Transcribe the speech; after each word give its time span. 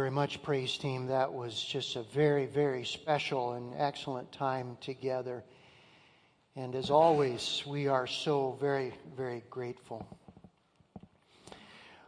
very 0.00 0.10
much, 0.10 0.42
praise 0.42 0.78
team. 0.78 1.08
That 1.08 1.30
was 1.30 1.62
just 1.62 1.94
a 1.94 2.02
very, 2.04 2.46
very 2.46 2.86
special 2.86 3.52
and 3.52 3.74
excellent 3.76 4.32
time 4.32 4.78
together. 4.80 5.44
And 6.56 6.74
as 6.74 6.88
always, 6.88 7.62
we 7.66 7.86
are 7.86 8.06
so 8.06 8.56
very, 8.58 8.94
very 9.14 9.42
grateful. 9.50 10.06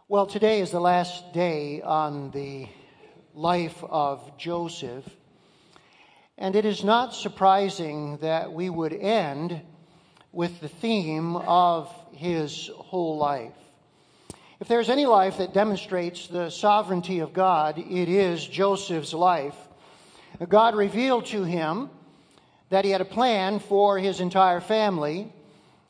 Well, 0.08 0.24
today 0.24 0.62
is 0.62 0.70
the 0.70 0.80
last 0.80 1.34
day 1.34 1.82
on 1.82 2.30
the 2.30 2.66
life 3.34 3.84
of 3.84 4.38
Joseph. 4.38 5.04
And 6.38 6.56
it 6.56 6.64
is 6.64 6.82
not 6.82 7.14
surprising 7.14 8.16
that 8.22 8.54
we 8.54 8.70
would 8.70 8.94
end 8.94 9.60
with 10.32 10.60
the 10.60 10.68
theme 10.68 11.36
of 11.36 11.94
his 12.12 12.70
whole 12.74 13.18
life. 13.18 13.52
If 14.62 14.68
there's 14.68 14.90
any 14.90 15.06
life 15.06 15.38
that 15.38 15.52
demonstrates 15.52 16.28
the 16.28 16.48
sovereignty 16.48 17.18
of 17.18 17.32
God, 17.32 17.78
it 17.78 18.08
is 18.08 18.46
Joseph's 18.46 19.12
life. 19.12 19.56
God 20.48 20.76
revealed 20.76 21.26
to 21.26 21.42
him 21.42 21.90
that 22.68 22.84
he 22.84 22.92
had 22.92 23.00
a 23.00 23.04
plan 23.04 23.58
for 23.58 23.98
his 23.98 24.20
entire 24.20 24.60
family 24.60 25.32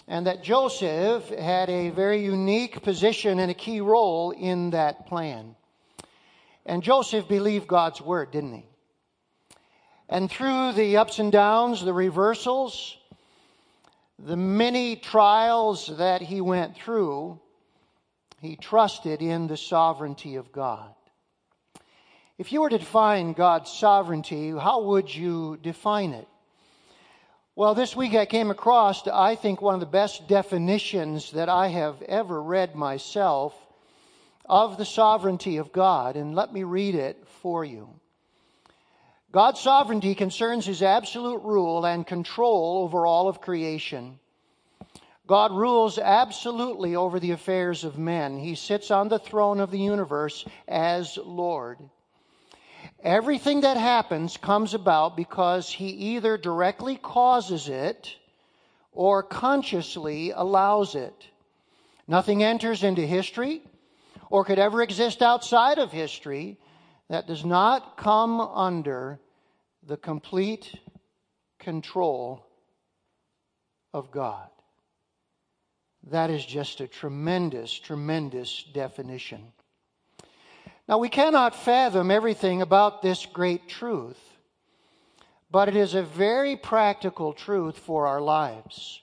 and 0.08 0.26
that 0.26 0.42
Joseph 0.42 1.28
had 1.28 1.68
a 1.68 1.90
very 1.90 2.24
unique 2.24 2.80
position 2.80 3.40
and 3.40 3.50
a 3.50 3.54
key 3.54 3.82
role 3.82 4.30
in 4.30 4.70
that 4.70 5.06
plan. 5.06 5.54
And 6.64 6.82
Joseph 6.82 7.28
believed 7.28 7.66
God's 7.68 8.00
word, 8.00 8.30
didn't 8.30 8.54
he? 8.54 8.64
And 10.08 10.30
through 10.30 10.72
the 10.72 10.96
ups 10.96 11.18
and 11.18 11.30
downs, 11.30 11.84
the 11.84 11.92
reversals, 11.92 12.96
the 14.18 14.38
many 14.38 14.96
trials 14.96 15.94
that 15.98 16.22
he 16.22 16.40
went 16.40 16.74
through, 16.74 17.38
he 18.42 18.56
trusted 18.56 19.22
in 19.22 19.46
the 19.46 19.56
sovereignty 19.56 20.34
of 20.34 20.50
God. 20.50 20.92
If 22.38 22.52
you 22.52 22.60
were 22.60 22.70
to 22.70 22.78
define 22.78 23.34
God's 23.34 23.70
sovereignty, 23.70 24.50
how 24.50 24.82
would 24.82 25.14
you 25.14 25.58
define 25.62 26.12
it? 26.12 26.26
Well, 27.54 27.76
this 27.76 27.94
week 27.94 28.16
I 28.16 28.26
came 28.26 28.50
across, 28.50 29.06
I 29.06 29.36
think, 29.36 29.62
one 29.62 29.74
of 29.74 29.80
the 29.80 29.86
best 29.86 30.26
definitions 30.26 31.30
that 31.32 31.48
I 31.48 31.68
have 31.68 32.02
ever 32.02 32.42
read 32.42 32.74
myself 32.74 33.54
of 34.44 34.76
the 34.76 34.84
sovereignty 34.84 35.58
of 35.58 35.70
God, 35.70 36.16
and 36.16 36.34
let 36.34 36.52
me 36.52 36.64
read 36.64 36.96
it 36.96 37.24
for 37.42 37.64
you. 37.64 37.90
God's 39.30 39.60
sovereignty 39.60 40.16
concerns 40.16 40.66
his 40.66 40.82
absolute 40.82 41.42
rule 41.44 41.86
and 41.86 42.04
control 42.04 42.82
over 42.82 43.06
all 43.06 43.28
of 43.28 43.40
creation. 43.40 44.18
God 45.32 45.52
rules 45.52 45.96
absolutely 45.96 46.94
over 46.94 47.18
the 47.18 47.30
affairs 47.30 47.84
of 47.84 47.96
men. 47.96 48.38
He 48.38 48.54
sits 48.54 48.90
on 48.90 49.08
the 49.08 49.18
throne 49.18 49.60
of 49.60 49.70
the 49.70 49.78
universe 49.78 50.44
as 50.68 51.16
Lord. 51.16 51.78
Everything 53.02 53.62
that 53.62 53.78
happens 53.78 54.36
comes 54.36 54.74
about 54.74 55.16
because 55.16 55.70
he 55.70 55.86
either 55.86 56.36
directly 56.36 56.96
causes 56.96 57.70
it 57.70 58.14
or 58.92 59.22
consciously 59.22 60.32
allows 60.32 60.94
it. 60.94 61.28
Nothing 62.06 62.42
enters 62.42 62.82
into 62.82 63.00
history 63.00 63.62
or 64.28 64.44
could 64.44 64.58
ever 64.58 64.82
exist 64.82 65.22
outside 65.22 65.78
of 65.78 65.92
history 65.92 66.58
that 67.08 67.26
does 67.26 67.42
not 67.42 67.96
come 67.96 68.38
under 68.38 69.18
the 69.82 69.96
complete 69.96 70.78
control 71.58 72.44
of 73.94 74.10
God. 74.10 74.51
That 76.10 76.30
is 76.30 76.44
just 76.44 76.80
a 76.80 76.88
tremendous, 76.88 77.72
tremendous 77.72 78.64
definition. 78.72 79.52
Now, 80.88 80.98
we 80.98 81.08
cannot 81.08 81.54
fathom 81.54 82.10
everything 82.10 82.60
about 82.60 83.02
this 83.02 83.24
great 83.24 83.68
truth, 83.68 84.18
but 85.50 85.68
it 85.68 85.76
is 85.76 85.94
a 85.94 86.02
very 86.02 86.56
practical 86.56 87.32
truth 87.32 87.78
for 87.78 88.06
our 88.06 88.20
lives. 88.20 89.00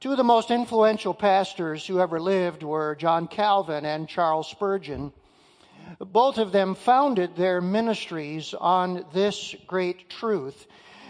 Two 0.00 0.10
of 0.10 0.16
the 0.16 0.24
most 0.24 0.50
influential 0.50 1.14
pastors 1.14 1.86
who 1.86 2.00
ever 2.00 2.20
lived 2.20 2.62
were 2.62 2.96
John 2.96 3.28
Calvin 3.28 3.84
and 3.86 4.08
Charles 4.08 4.48
Spurgeon. 4.48 5.12
Both 6.00 6.38
of 6.38 6.52
them 6.52 6.74
founded 6.74 7.36
their 7.36 7.60
ministries 7.60 8.52
on 8.52 9.06
this 9.12 9.54
great 9.66 10.10
truth. 10.10 10.66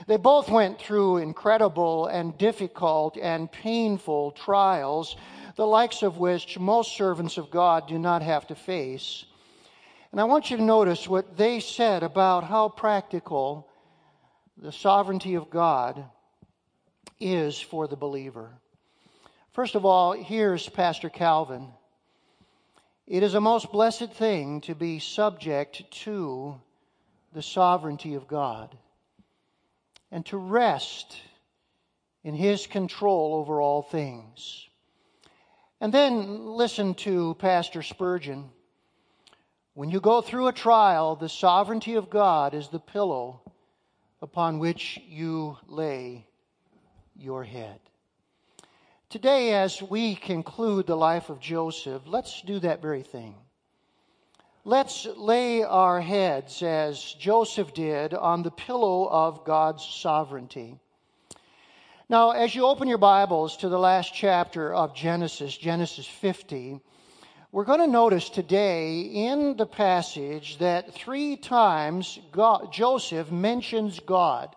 They 0.07 0.17
both 0.17 0.49
went 0.49 0.79
through 0.79 1.19
incredible 1.19 2.07
and 2.07 2.39
difficult 2.39 3.17
and 3.17 3.51
painful 3.51 4.31
trials, 4.33 5.17
the 5.57 5.67
likes 5.67 6.03
of 6.03 6.19
which 6.19 6.59
most 6.61 6.97
servants 6.97 7.39
of 7.39 7.51
God 7.51 7.89
do 7.89 7.99
not 7.99 8.23
have 8.23 8.47
to 8.49 8.55
face. 8.55 9.25
And 10.13 10.21
I 10.21 10.25
want 10.25 10.51
you 10.51 10.57
to 10.59 10.63
notice 10.63 11.09
what 11.09 11.37
they 11.37 11.59
said 11.59 12.05
about 12.05 12.45
how 12.45 12.69
practical 12.69 13.69
the 14.57 14.71
sovereignty 14.71 15.35
of 15.35 15.51
God 15.51 16.05
is 17.19 17.61
for 17.61 17.89
the 17.89 17.97
believer. 17.97 18.53
First 19.53 19.75
of 19.75 19.85
all, 19.85 20.13
here's 20.13 20.69
Pastor 20.69 21.09
Calvin. 21.09 21.69
It 23.09 23.25
is 23.25 23.35
a 23.35 23.41
most 23.41 23.73
blessed 23.73 24.13
thing 24.13 24.61
to 24.63 24.75
be 24.75 25.01
subject 25.01 25.91
to 26.03 26.61
the 27.33 27.43
sovereignty 27.43 28.15
of 28.15 28.29
God 28.29 28.77
and 30.11 30.25
to 30.27 30.37
rest 30.37 31.17
in 32.25 32.35
His 32.35 32.67
control 32.67 33.35
over 33.35 33.61
all 33.61 33.83
things. 33.83 34.69
And 35.81 35.93
then 35.93 36.47
listen 36.47 36.95
to 36.95 37.35
Pastor 37.39 37.83
Spurgeon. 37.83 38.51
When 39.75 39.91
you 39.91 40.01
go 40.01 40.23
through 40.23 40.49
a 40.49 40.53
trial, 40.53 41.17
the 41.17 41.29
sovereignty 41.29 41.95
of 41.95 42.09
God 42.09 42.55
is 42.55 42.69
the 42.69 42.81
pillow 42.81 43.43
upon 44.23 44.59
which 44.59 44.99
you 45.07 45.59
lay 45.69 46.27
your 47.15 47.45
head. 47.45 47.79
Today, 49.09 49.53
as 49.53 49.81
we 49.81 50.15
conclude 50.15 50.87
the 50.87 50.97
life 50.97 51.31
of 51.31 51.41
Joseph, 51.41 52.03
let's 52.07 52.43
do 52.43 52.59
that 52.61 52.83
very 52.83 53.03
thing. 53.03 53.35
Let's 54.69 55.07
lay 55.15 55.63
our 55.63 56.01
heads, 56.01 56.61
as 56.61 57.01
Joseph 57.21 57.73
did, 57.73 58.13
on 58.15 58.43
the 58.43 58.51
pillow 58.51 59.09
of 59.09 59.45
God's 59.45 59.85
sovereignty. 59.85 60.77
Now, 62.09 62.33
as 62.33 62.53
you 62.53 62.67
open 62.67 62.89
your 62.89 62.99
Bibles 62.99 63.57
to 63.59 63.69
the 63.69 63.79
last 63.79 64.13
chapter 64.13 64.75
of 64.75 64.93
Genesis, 64.93 65.57
Genesis 65.57 66.05
50, 66.05 66.81
we're 67.53 67.65
going 67.65 67.79
to 67.79 67.87
notice 67.87 68.29
today 68.29 69.03
in 69.03 69.57
the 69.57 69.67
passage 69.67 70.59
that 70.59 70.93
three 70.93 71.37
times 71.37 72.19
God, 72.33 72.73
Joseph 72.73 73.31
mentions 73.31 74.01
God. 74.01 74.57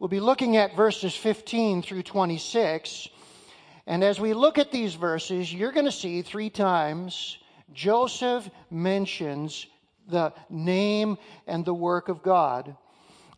We'll 0.00 0.08
be 0.08 0.18
looking 0.18 0.56
at 0.56 0.74
verses 0.74 1.14
15 1.14 1.82
through 1.82 2.02
26. 2.02 3.08
And 3.86 4.02
as 4.02 4.18
we 4.18 4.34
look 4.34 4.58
at 4.58 4.72
these 4.72 4.96
verses, 4.96 5.54
you're 5.54 5.70
going 5.70 5.86
to 5.86 5.92
see 5.92 6.22
three 6.22 6.50
times 6.50 7.38
Joseph 7.72 8.48
mentions 8.70 9.66
the 10.08 10.32
name 10.48 11.18
and 11.46 11.64
the 11.64 11.74
work 11.74 12.08
of 12.08 12.22
God. 12.22 12.76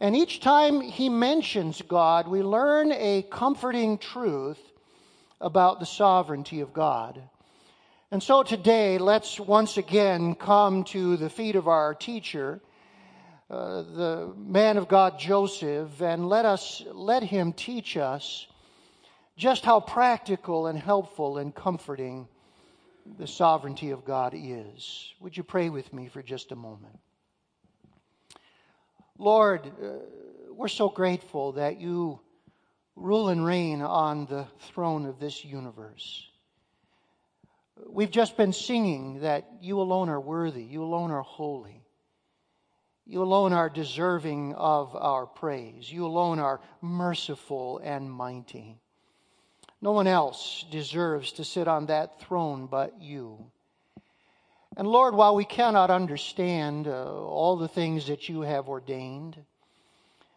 And 0.00 0.16
each 0.16 0.40
time 0.40 0.80
he 0.80 1.08
mentions 1.08 1.82
God, 1.82 2.26
we 2.26 2.42
learn 2.42 2.92
a 2.92 3.22
comforting 3.30 3.98
truth 3.98 4.58
about 5.40 5.80
the 5.80 5.86
sovereignty 5.86 6.60
of 6.60 6.72
God. 6.72 7.22
And 8.10 8.22
so 8.22 8.42
today, 8.42 8.98
let's 8.98 9.38
once 9.38 9.76
again 9.76 10.34
come 10.34 10.84
to 10.84 11.16
the 11.16 11.30
feet 11.30 11.54
of 11.54 11.68
our 11.68 11.94
teacher, 11.94 12.60
uh, 13.48 13.82
the 13.82 14.32
man 14.36 14.78
of 14.78 14.88
God 14.88 15.18
Joseph, 15.18 16.00
and 16.00 16.28
let 16.28 16.44
us 16.44 16.82
let 16.92 17.22
him 17.22 17.52
teach 17.52 17.96
us 17.96 18.46
just 19.36 19.64
how 19.64 19.80
practical 19.80 20.66
and 20.66 20.78
helpful 20.78 21.38
and 21.38 21.54
comforting 21.54 22.26
the 23.18 23.26
sovereignty 23.26 23.90
of 23.90 24.04
God 24.04 24.34
is. 24.36 25.14
Would 25.20 25.36
you 25.36 25.42
pray 25.42 25.68
with 25.68 25.92
me 25.92 26.08
for 26.08 26.22
just 26.22 26.52
a 26.52 26.56
moment? 26.56 26.98
Lord, 29.18 29.66
uh, 29.66 29.88
we're 30.50 30.68
so 30.68 30.88
grateful 30.88 31.52
that 31.52 31.80
you 31.80 32.20
rule 32.96 33.28
and 33.28 33.44
reign 33.44 33.82
on 33.82 34.26
the 34.26 34.46
throne 34.60 35.06
of 35.06 35.18
this 35.18 35.44
universe. 35.44 36.26
We've 37.88 38.10
just 38.10 38.36
been 38.36 38.52
singing 38.52 39.20
that 39.20 39.48
you 39.60 39.80
alone 39.80 40.08
are 40.08 40.20
worthy, 40.20 40.62
you 40.62 40.82
alone 40.82 41.10
are 41.10 41.22
holy. 41.22 41.80
You 43.06 43.24
alone 43.24 43.52
are 43.52 43.68
deserving 43.68 44.54
of 44.54 44.94
our 44.94 45.26
praise. 45.26 45.90
You 45.90 46.06
alone 46.06 46.38
are 46.38 46.60
merciful 46.80 47.80
and 47.82 48.08
mighty. 48.08 48.78
No 49.82 49.92
one 49.92 50.06
else 50.06 50.64
deserves 50.70 51.32
to 51.32 51.44
sit 51.44 51.66
on 51.66 51.86
that 51.86 52.20
throne 52.20 52.66
but 52.66 53.00
you. 53.00 53.50
And 54.76 54.86
Lord, 54.86 55.14
while 55.14 55.34
we 55.34 55.44
cannot 55.44 55.90
understand 55.90 56.86
uh, 56.86 57.24
all 57.24 57.56
the 57.56 57.68
things 57.68 58.06
that 58.06 58.28
you 58.28 58.42
have 58.42 58.68
ordained, 58.68 59.36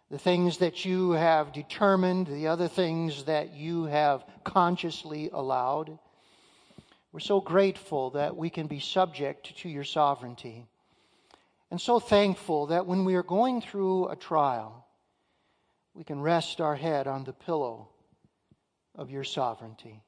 the 0.10 0.18
things 0.18 0.60
that 0.60 0.86
you 0.86 1.12
have 1.12 1.52
determined, 1.52 2.28
the 2.28 2.48
other 2.48 2.68
things 2.68 3.26
that 3.26 3.54
you 3.54 3.86
have 3.86 4.24
consciously 4.44 5.30
allowed, 5.32 5.98
we're 7.12 7.20
so 7.20 7.42
grateful 7.42 8.12
that 8.12 8.36
we 8.36 8.50
can 8.50 8.68
be 8.68 8.80
subject 8.80 9.58
to 9.60 9.70
your 9.70 9.84
sovereignty. 9.84 10.68
and 11.70 11.82
so 11.82 12.00
thankful 12.00 12.68
that 12.68 12.86
when 12.86 13.04
we 13.04 13.16
are 13.16 13.24
going 13.24 13.60
through 13.60 14.08
a 14.08 14.16
trial, 14.16 14.86
we 15.94 16.04
can 16.04 16.22
rest 16.22 16.62
our 16.62 16.76
head 16.76 17.08
on 17.08 17.24
the 17.24 17.34
pillow 17.34 17.90
of 18.96 19.10
your 19.10 19.24
sovereignty. 19.24 20.04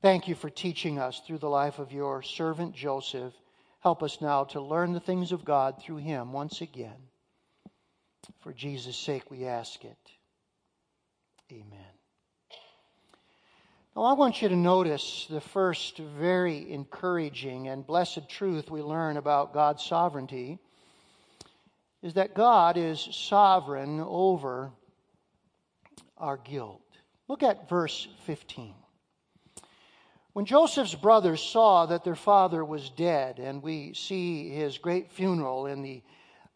Thank 0.00 0.26
you 0.26 0.34
for 0.34 0.50
teaching 0.50 0.98
us 0.98 1.20
through 1.20 1.38
the 1.38 1.48
life 1.48 1.78
of 1.78 1.92
your 1.92 2.22
servant 2.22 2.74
Joseph. 2.74 3.32
Help 3.80 4.02
us 4.02 4.20
now 4.20 4.44
to 4.44 4.60
learn 4.60 4.92
the 4.92 5.00
things 5.00 5.32
of 5.32 5.44
God 5.44 5.80
through 5.80 5.98
him 5.98 6.32
once 6.32 6.60
again. 6.60 7.08
For 8.40 8.52
Jesus' 8.52 8.96
sake, 8.96 9.30
we 9.30 9.46
ask 9.46 9.84
it. 9.84 9.98
Amen. 11.50 11.92
Now, 13.94 14.04
I 14.04 14.14
want 14.14 14.40
you 14.40 14.48
to 14.48 14.56
notice 14.56 15.26
the 15.28 15.40
first 15.40 15.98
very 15.98 16.72
encouraging 16.72 17.68
and 17.68 17.86
blessed 17.86 18.28
truth 18.28 18.70
we 18.70 18.80
learn 18.80 19.18
about 19.18 19.52
God's 19.52 19.84
sovereignty 19.84 20.58
is 22.02 22.14
that 22.14 22.34
God 22.34 22.76
is 22.76 23.06
sovereign 23.12 24.00
over 24.00 24.72
our 26.16 26.38
guilt. 26.38 26.80
Look 27.28 27.42
at 27.42 27.68
verse 27.68 28.08
15. 28.26 28.74
When 30.32 30.44
Joseph's 30.46 30.94
brothers 30.94 31.42
saw 31.42 31.86
that 31.86 32.04
their 32.04 32.14
father 32.14 32.64
was 32.64 32.88
dead, 32.90 33.38
and 33.38 33.62
we 33.62 33.92
see 33.92 34.48
his 34.48 34.78
great 34.78 35.10
funeral 35.12 35.66
in 35.66 35.82
the 35.82 36.02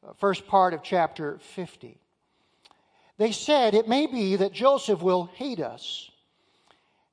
uh, 0.07 0.15
first 0.15 0.47
part 0.47 0.73
of 0.73 0.83
chapter 0.83 1.39
50, 1.39 2.01
they 3.19 3.33
said, 3.33 3.75
It 3.75 3.89
may 3.89 4.07
be 4.07 4.37
that 4.37 4.53
Joseph 4.53 5.03
will 5.03 5.27
hate 5.35 5.61
us 5.61 6.11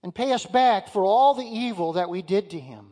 and 0.03 0.15
pay 0.15 0.31
us 0.31 0.45
back 0.45 0.89
for 0.89 1.03
all 1.03 1.33
the 1.33 1.45
evil 1.45 1.93
that 1.93 2.09
we 2.09 2.21
did 2.21 2.49
to 2.51 2.59
him. 2.59 2.91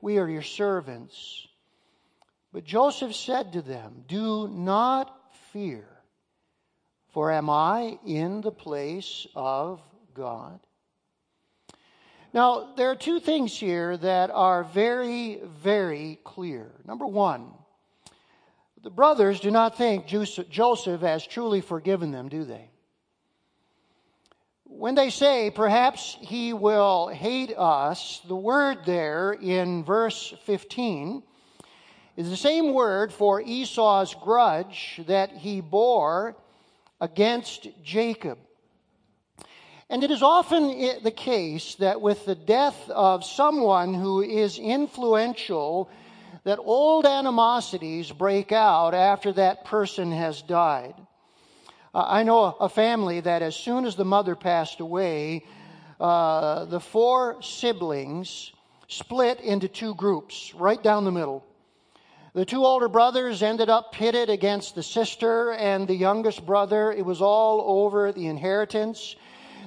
we 0.00 0.18
are 0.18 0.28
your 0.28 0.42
servants. 0.42 1.46
But 2.52 2.64
Joseph 2.64 3.14
said 3.14 3.52
to 3.52 3.62
them, 3.62 4.04
Do 4.08 4.48
not 4.48 5.14
fear, 5.52 5.86
for 7.12 7.30
am 7.30 7.50
I 7.50 7.98
in 8.06 8.40
the 8.40 8.52
place 8.52 9.26
of 9.34 9.80
God? 10.14 10.60
Now, 12.32 12.74
there 12.76 12.90
are 12.90 12.96
two 12.96 13.20
things 13.20 13.56
here 13.56 13.96
that 13.96 14.30
are 14.30 14.64
very, 14.64 15.40
very 15.62 16.18
clear. 16.24 16.70
Number 16.84 17.06
one, 17.06 17.52
the 18.82 18.90
brothers 18.90 19.40
do 19.40 19.50
not 19.50 19.78
think 19.78 20.06
Joseph 20.06 21.00
has 21.00 21.26
truly 21.26 21.60
forgiven 21.60 22.10
them, 22.10 22.28
do 22.28 22.44
they? 22.44 22.70
When 24.78 24.94
they 24.94 25.08
say, 25.08 25.50
perhaps 25.50 26.18
he 26.20 26.52
will 26.52 27.08
hate 27.08 27.50
us, 27.56 28.20
the 28.28 28.36
word 28.36 28.84
there 28.84 29.32
in 29.32 29.84
verse 29.84 30.34
15 30.44 31.22
is 32.18 32.28
the 32.28 32.36
same 32.36 32.74
word 32.74 33.10
for 33.10 33.40
Esau's 33.40 34.14
grudge 34.14 35.00
that 35.06 35.30
he 35.30 35.62
bore 35.62 36.36
against 37.00 37.68
Jacob. 37.82 38.36
And 39.88 40.04
it 40.04 40.10
is 40.10 40.22
often 40.22 40.68
the 41.02 41.10
case 41.10 41.76
that 41.76 42.02
with 42.02 42.26
the 42.26 42.34
death 42.34 42.90
of 42.90 43.24
someone 43.24 43.94
who 43.94 44.20
is 44.20 44.58
influential, 44.58 45.88
that 46.44 46.58
old 46.58 47.06
animosities 47.06 48.12
break 48.12 48.52
out 48.52 48.92
after 48.92 49.32
that 49.32 49.64
person 49.64 50.12
has 50.12 50.42
died. 50.42 50.94
I 51.98 52.24
know 52.24 52.44
a 52.60 52.68
family 52.68 53.20
that 53.20 53.40
as 53.40 53.56
soon 53.56 53.86
as 53.86 53.96
the 53.96 54.04
mother 54.04 54.36
passed 54.36 54.80
away, 54.80 55.46
uh, 55.98 56.66
the 56.66 56.78
four 56.78 57.40
siblings 57.40 58.52
split 58.86 59.40
into 59.40 59.66
two 59.66 59.94
groups, 59.94 60.52
right 60.54 60.82
down 60.82 61.06
the 61.06 61.10
middle. 61.10 61.42
The 62.34 62.44
two 62.44 62.66
older 62.66 62.88
brothers 62.88 63.42
ended 63.42 63.70
up 63.70 63.92
pitted 63.92 64.28
against 64.28 64.74
the 64.74 64.82
sister 64.82 65.52
and 65.52 65.88
the 65.88 65.94
youngest 65.94 66.44
brother. 66.44 66.92
It 66.92 67.06
was 67.06 67.22
all 67.22 67.62
over 67.66 68.12
the 68.12 68.26
inheritance. 68.26 69.16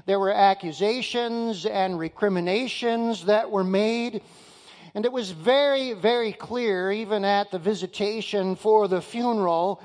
There 0.05 0.19
were 0.19 0.31
accusations 0.31 1.65
and 1.65 1.97
recriminations 1.97 3.25
that 3.25 3.49
were 3.49 3.63
made. 3.63 4.21
And 4.93 5.03
it 5.03 5.11
was 5.11 5.31
very, 5.31 5.93
very 5.93 6.31
clear, 6.31 6.91
even 6.91 7.25
at 7.25 7.49
the 7.49 7.57
visitation 7.57 8.55
for 8.55 8.87
the 8.87 9.01
funeral, 9.01 9.81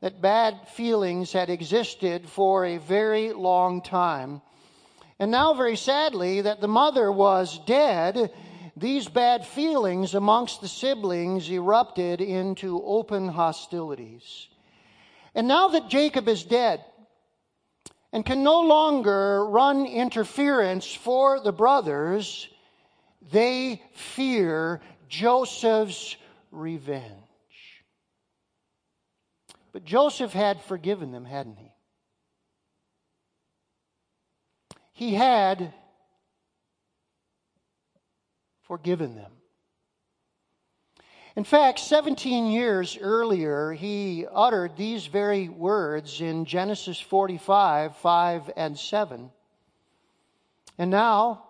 that 0.00 0.20
bad 0.20 0.68
feelings 0.68 1.32
had 1.32 1.50
existed 1.50 2.28
for 2.28 2.64
a 2.64 2.78
very 2.78 3.32
long 3.32 3.82
time. 3.82 4.42
And 5.18 5.30
now, 5.30 5.54
very 5.54 5.76
sadly, 5.76 6.42
that 6.42 6.60
the 6.60 6.68
mother 6.68 7.10
was 7.10 7.58
dead, 7.66 8.30
these 8.76 9.08
bad 9.08 9.46
feelings 9.46 10.14
amongst 10.14 10.60
the 10.60 10.68
siblings 10.68 11.50
erupted 11.50 12.20
into 12.20 12.82
open 12.84 13.28
hostilities. 13.28 14.48
And 15.34 15.48
now 15.48 15.68
that 15.68 15.88
Jacob 15.88 16.28
is 16.28 16.44
dead 16.44 16.84
and 18.12 18.24
can 18.24 18.42
no 18.42 18.60
longer 18.60 19.46
run 19.46 19.86
interference 19.86 20.92
for 20.92 21.40
the 21.40 21.52
brothers, 21.52 22.48
they 23.32 23.82
fear 23.94 24.82
Joseph's 25.08 26.16
revenge. 26.50 27.25
But 29.76 29.84
Joseph 29.84 30.32
had 30.32 30.62
forgiven 30.62 31.12
them, 31.12 31.26
hadn't 31.26 31.58
he? 31.58 31.70
He 34.94 35.12
had 35.12 35.74
forgiven 38.62 39.16
them. 39.16 39.32
In 41.36 41.44
fact, 41.44 41.80
17 41.80 42.46
years 42.46 42.96
earlier, 42.98 43.72
he 43.72 44.24
uttered 44.32 44.78
these 44.78 45.08
very 45.08 45.50
words 45.50 46.22
in 46.22 46.46
Genesis 46.46 46.98
45 46.98 47.98
5 47.98 48.50
and 48.56 48.78
7. 48.78 49.30
And 50.78 50.90
now, 50.90 51.48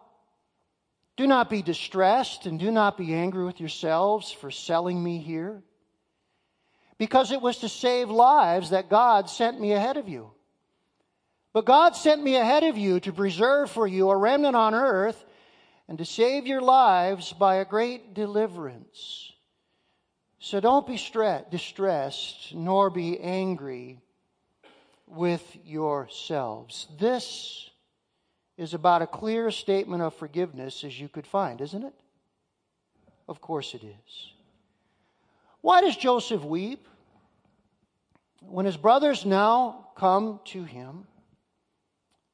do 1.17 1.29
not 1.29 1.49
be 1.49 1.63
distressed 1.63 2.47
and 2.47 2.59
do 2.59 2.73
not 2.73 2.99
be 2.99 3.15
angry 3.15 3.45
with 3.45 3.61
yourselves 3.61 4.33
for 4.33 4.51
selling 4.51 5.01
me 5.01 5.19
here 5.19 5.63
because 6.99 7.33
it 7.33 7.43
was 7.43 7.59
to 7.59 7.69
save 7.69 8.11
lives 8.11 8.71
that 8.71 8.89
God 8.89 9.29
sent 9.29 9.61
me 9.61 9.73
ahead 9.73 9.97
of 9.97 10.09
you. 10.09 10.31
But 11.53 11.65
God 11.65 11.97
sent 11.97 12.23
me 12.23 12.37
ahead 12.37 12.65
of 12.65 12.77
you 12.77 13.01
to 13.01 13.13
preserve 13.13 13.71
for 13.71 13.87
you 13.87 14.11
a 14.11 14.17
remnant 14.17 14.57
on 14.57 14.75
earth 14.75 15.25
and 15.89 15.99
to 15.99 16.05
save 16.05 16.47
your 16.47 16.61
lives 16.61 17.33
by 17.33 17.57
a 17.57 17.65
great 17.65 18.15
deliverance. 18.15 19.33
So 20.39 20.61
don't 20.61 20.87
be 20.87 21.01
distressed, 21.51 22.55
nor 22.55 22.91
be 22.91 23.19
angry 23.19 24.01
with 25.07 25.57
yourselves. 25.65 26.89
This 26.99 27.71
is 28.57 28.75
about 28.75 29.03
a 29.03 29.07
clear 29.07 29.51
statement 29.51 30.03
of 30.03 30.15
forgiveness 30.15 30.85
as 30.85 30.99
you 30.99 31.09
could 31.09 31.27
find, 31.27 31.61
isn't 31.61 31.85
it? 31.85 31.95
Of 33.29 33.41
course 33.41 33.75
it 33.75 33.83
is. 33.83 34.33
Why 35.61 35.81
does 35.81 35.97
Joseph 35.97 36.45
weep? 36.45 36.87
When 38.41 38.67
his 38.67 38.77
brothers 38.77 39.27
now 39.27 39.89
come 39.97 40.41
to 40.47 40.63
him, 40.65 41.07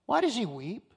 why 0.06 0.20
does 0.20 0.36
he 0.36 0.44
weep? 0.44 0.92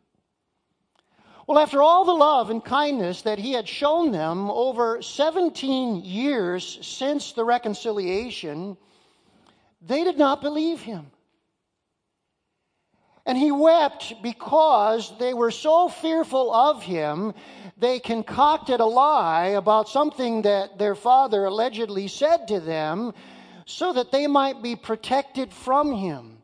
Well, 1.47 1.59
after 1.59 1.81
all 1.81 2.05
the 2.05 2.13
love 2.13 2.49
and 2.49 2.63
kindness 2.63 3.21
that 3.21 3.37
he 3.37 3.51
had 3.51 3.67
shown 3.67 4.11
them 4.11 4.49
over 4.49 5.01
17 5.01 6.03
years 6.03 6.79
since 6.81 7.33
the 7.33 7.45
reconciliation, 7.45 8.77
they 9.81 10.03
did 10.03 10.17
not 10.17 10.41
believe 10.41 10.81
him. 10.81 11.11
And 13.25 13.37
he 13.37 13.51
wept 13.51 14.21
because 14.21 15.11
they 15.17 15.33
were 15.33 15.51
so 15.51 15.89
fearful 15.89 16.53
of 16.53 16.83
him, 16.83 17.33
they 17.77 17.99
concocted 17.99 18.79
a 18.79 18.85
lie 18.85 19.47
about 19.47 19.89
something 19.89 20.43
that 20.43 20.77
their 20.77 20.95
father 20.95 21.45
allegedly 21.45 22.07
said 22.07 22.47
to 22.49 22.59
them 22.59 23.13
so 23.65 23.93
that 23.93 24.11
they 24.11 24.27
might 24.27 24.61
be 24.61 24.75
protected 24.75 25.51
from 25.51 25.91
him. 25.91 26.37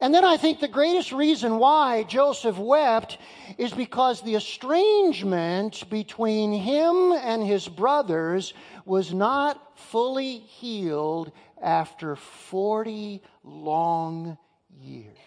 And 0.00 0.14
then 0.14 0.24
I 0.24 0.36
think 0.36 0.60
the 0.60 0.68
greatest 0.68 1.10
reason 1.10 1.58
why 1.58 2.04
Joseph 2.04 2.56
wept 2.56 3.18
is 3.58 3.72
because 3.72 4.20
the 4.22 4.36
estrangement 4.36 5.90
between 5.90 6.52
him 6.52 7.12
and 7.12 7.42
his 7.42 7.66
brothers 7.66 8.54
was 8.84 9.12
not 9.12 9.76
fully 9.76 10.38
healed 10.38 11.32
after 11.60 12.14
40 12.14 13.20
long 13.42 14.38
years. 14.80 15.18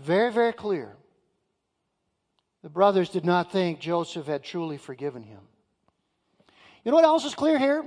Very, 0.00 0.32
very 0.32 0.52
clear. 0.52 0.96
The 2.62 2.70
brothers 2.70 3.10
did 3.10 3.24
not 3.24 3.52
think 3.52 3.80
Joseph 3.80 4.26
had 4.26 4.42
truly 4.42 4.78
forgiven 4.78 5.22
him. 5.22 5.40
You 6.84 6.90
know 6.90 6.96
what 6.96 7.04
else 7.04 7.24
is 7.24 7.34
clear 7.34 7.58
here? 7.58 7.84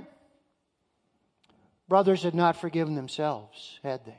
Brothers 1.88 2.22
had 2.22 2.34
not 2.34 2.56
forgiven 2.56 2.94
themselves, 2.94 3.78
had 3.82 4.04
they? 4.06 4.18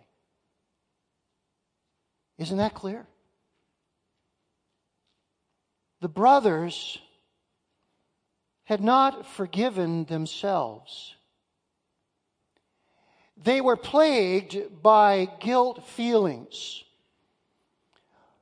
Isn't 2.37 2.57
that 2.57 2.73
clear? 2.73 3.07
The 6.01 6.09
brothers 6.09 6.99
had 8.65 8.81
not 8.81 9.25
forgiven 9.25 10.05
themselves. 10.05 11.15
They 13.37 13.61
were 13.61 13.77
plagued 13.77 14.81
by 14.81 15.29
guilt 15.39 15.85
feelings. 15.87 16.84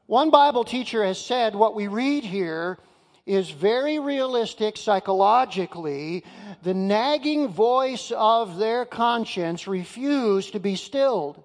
One 0.07 0.31
Bible 0.31 0.65
teacher 0.65 1.03
has 1.03 1.17
said 1.17 1.55
what 1.55 1.75
we 1.75 1.88
read 1.88 2.25
here 2.25 2.77
is 3.25 3.50
very 3.50 4.00
realistic 4.00 4.75
psychologically. 4.75 6.25
The 6.63 6.74
nagging 6.74 7.48
voice 7.48 8.12
of 8.12 8.57
their 8.57 8.83
conscience 8.86 9.65
refused 9.65 10.53
to 10.53 10.60
be 10.60 10.75
stilled. 10.75 11.41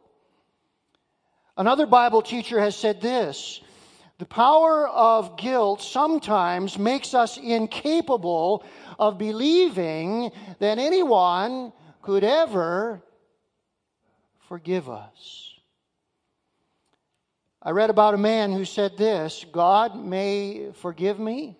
Another 1.56 1.86
Bible 1.86 2.22
teacher 2.22 2.58
has 2.58 2.74
said 2.76 3.00
this 3.00 3.60
the 4.18 4.26
power 4.26 4.88
of 4.88 5.36
guilt 5.36 5.80
sometimes 5.80 6.76
makes 6.76 7.14
us 7.14 7.36
incapable 7.36 8.64
of 8.98 9.16
believing 9.16 10.32
that 10.58 10.78
anyone 10.78 11.72
could 12.02 12.24
ever 12.24 13.00
forgive 14.48 14.88
us. 14.90 15.47
I 17.68 17.70
read 17.72 17.90
about 17.90 18.14
a 18.14 18.16
man 18.16 18.50
who 18.50 18.64
said 18.64 18.96
this 18.96 19.44
God 19.52 19.94
may 19.94 20.72
forgive 20.72 21.20
me, 21.20 21.58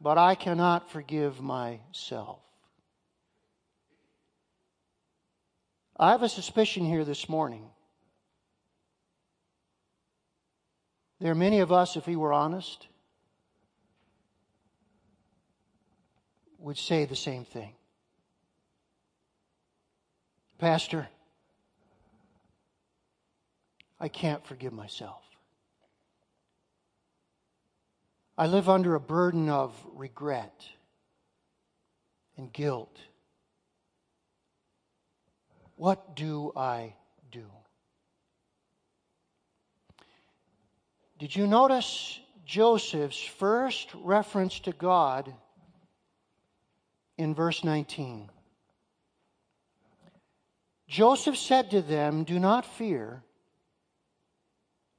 but 0.00 0.16
I 0.16 0.36
cannot 0.36 0.88
forgive 0.88 1.40
myself. 1.40 2.38
I 5.96 6.12
have 6.12 6.22
a 6.22 6.28
suspicion 6.28 6.86
here 6.86 7.04
this 7.04 7.28
morning 7.28 7.68
There 11.20 11.32
are 11.32 11.34
many 11.34 11.58
of 11.58 11.72
us, 11.72 11.96
if 11.96 12.06
we 12.06 12.14
were 12.14 12.32
honest, 12.32 12.86
would 16.58 16.78
say 16.78 17.04
the 17.04 17.16
same 17.16 17.44
thing. 17.44 17.72
Pastor, 20.58 21.08
I 24.00 24.08
can't 24.08 24.46
forgive 24.46 24.72
myself. 24.72 25.22
I 28.36 28.46
live 28.46 28.68
under 28.68 28.94
a 28.94 29.00
burden 29.00 29.48
of 29.48 29.74
regret 29.94 30.64
and 32.36 32.52
guilt. 32.52 32.96
What 35.74 36.14
do 36.14 36.52
I 36.56 36.94
do? 37.32 37.46
Did 41.18 41.34
you 41.34 41.48
notice 41.48 42.20
Joseph's 42.44 43.20
first 43.20 43.88
reference 43.94 44.60
to 44.60 44.72
God 44.72 45.34
in 47.16 47.34
verse 47.34 47.64
19? 47.64 48.30
Joseph 50.86 51.36
said 51.36 51.72
to 51.72 51.82
them, 51.82 52.22
Do 52.22 52.38
not 52.38 52.64
fear, 52.64 53.24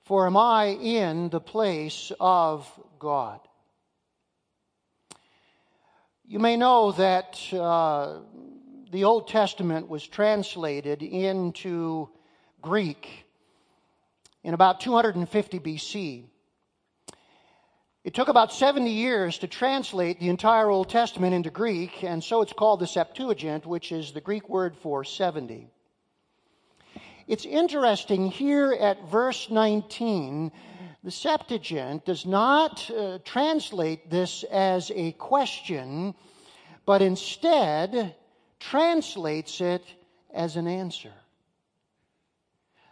for 0.09 0.25
am 0.25 0.35
I 0.35 0.69
in 0.69 1.29
the 1.29 1.39
place 1.39 2.11
of 2.19 2.67
God? 2.97 3.39
You 6.25 6.39
may 6.39 6.57
know 6.57 6.93
that 6.93 7.39
uh, 7.53 8.21
the 8.91 9.03
Old 9.03 9.27
Testament 9.27 9.87
was 9.87 10.07
translated 10.07 11.03
into 11.03 12.09
Greek 12.59 13.27
in 14.43 14.55
about 14.55 14.79
250 14.79 15.59
BC. 15.59 16.25
It 18.03 18.15
took 18.15 18.29
about 18.29 18.51
70 18.51 18.89
years 18.89 19.37
to 19.37 19.47
translate 19.47 20.19
the 20.19 20.29
entire 20.29 20.71
Old 20.71 20.89
Testament 20.89 21.35
into 21.35 21.51
Greek, 21.51 22.03
and 22.03 22.23
so 22.23 22.41
it's 22.41 22.53
called 22.53 22.79
the 22.79 22.87
Septuagint, 22.87 23.67
which 23.67 23.91
is 23.91 24.11
the 24.11 24.21
Greek 24.21 24.49
word 24.49 24.75
for 24.75 25.03
70. 25.03 25.69
It's 27.29 27.45
interesting 27.45 28.31
here 28.31 28.73
at 28.73 29.07
verse 29.07 29.51
19, 29.51 30.51
the 31.03 31.11
Septuagint 31.11 32.03
does 32.03 32.25
not 32.25 32.89
uh, 32.89 33.19
translate 33.23 34.09
this 34.09 34.43
as 34.45 34.91
a 34.95 35.11
question, 35.11 36.15
but 36.87 37.03
instead 37.03 38.15
translates 38.59 39.61
it 39.61 39.83
as 40.33 40.55
an 40.55 40.67
answer. 40.67 41.13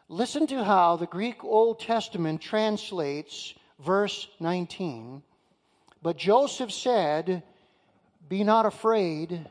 Listen 0.07 0.45
to 0.45 0.63
how 0.63 0.97
the 0.97 1.07
Greek 1.07 1.43
Old 1.43 1.79
Testament 1.79 2.39
translates 2.39 3.55
verse 3.79 4.27
19. 4.39 5.23
But 6.03 6.15
Joseph 6.15 6.71
said, 6.71 7.41
Be 8.29 8.43
not 8.43 8.67
afraid, 8.67 9.47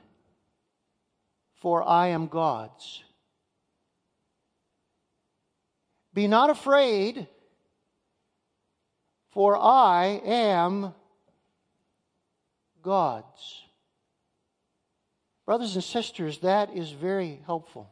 for 1.57 1.83
I 1.83 2.07
am 2.11 2.29
God's. 2.29 3.03
Be 6.17 6.29
not 6.29 6.49
afraid, 6.49 7.29
for 9.33 9.55
I 9.55 10.23
am 10.25 10.95
God's. 12.83 13.65
Brothers 15.45 15.75
and 15.75 15.85
sisters, 15.85 16.39
that 16.39 16.75
is 16.75 16.91
very 16.91 17.43
helpful. 17.45 17.91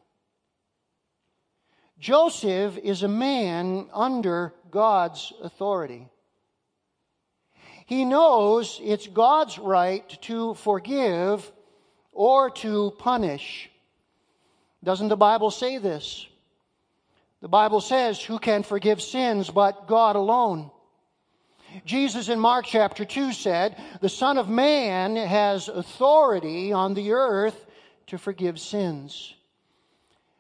Joseph 1.99 2.79
is 2.79 3.03
a 3.03 3.09
man 3.09 3.89
under 3.93 4.55
God's 4.71 5.31
authority. 5.43 6.09
He 7.85 8.07
knows 8.07 8.81
it's 8.83 9.07
God's 9.07 9.59
right 9.59 10.09
to 10.23 10.55
forgive 10.55 11.53
or 12.11 12.49
to 12.49 12.95
punish. 12.99 13.71
Doesn't 14.83 15.09
the 15.09 15.17
Bible 15.19 15.51
say 15.51 15.77
this? 15.77 16.27
The 17.45 17.49
Bible 17.49 17.83
says, 17.83 18.23
Who 18.23 18.39
can 18.39 18.63
forgive 18.63 19.03
sins 19.03 19.51
but 19.51 19.87
God 19.87 20.17
alone? 20.17 20.71
Jesus 21.85 22.31
in 22.31 22.41
Mark 22.41 22.65
chapter 22.65 23.05
2 23.05 23.35
said, 23.35 23.77
The 24.01 24.09
Son 24.09 24.39
of 24.39 24.49
Man 24.49 25.15
has 25.15 25.69
authority 25.69 26.73
on 26.73 26.95
the 26.95 27.13
earth 27.13 27.67
to 28.07 28.17
forgive 28.17 28.59
sins. 28.59 29.35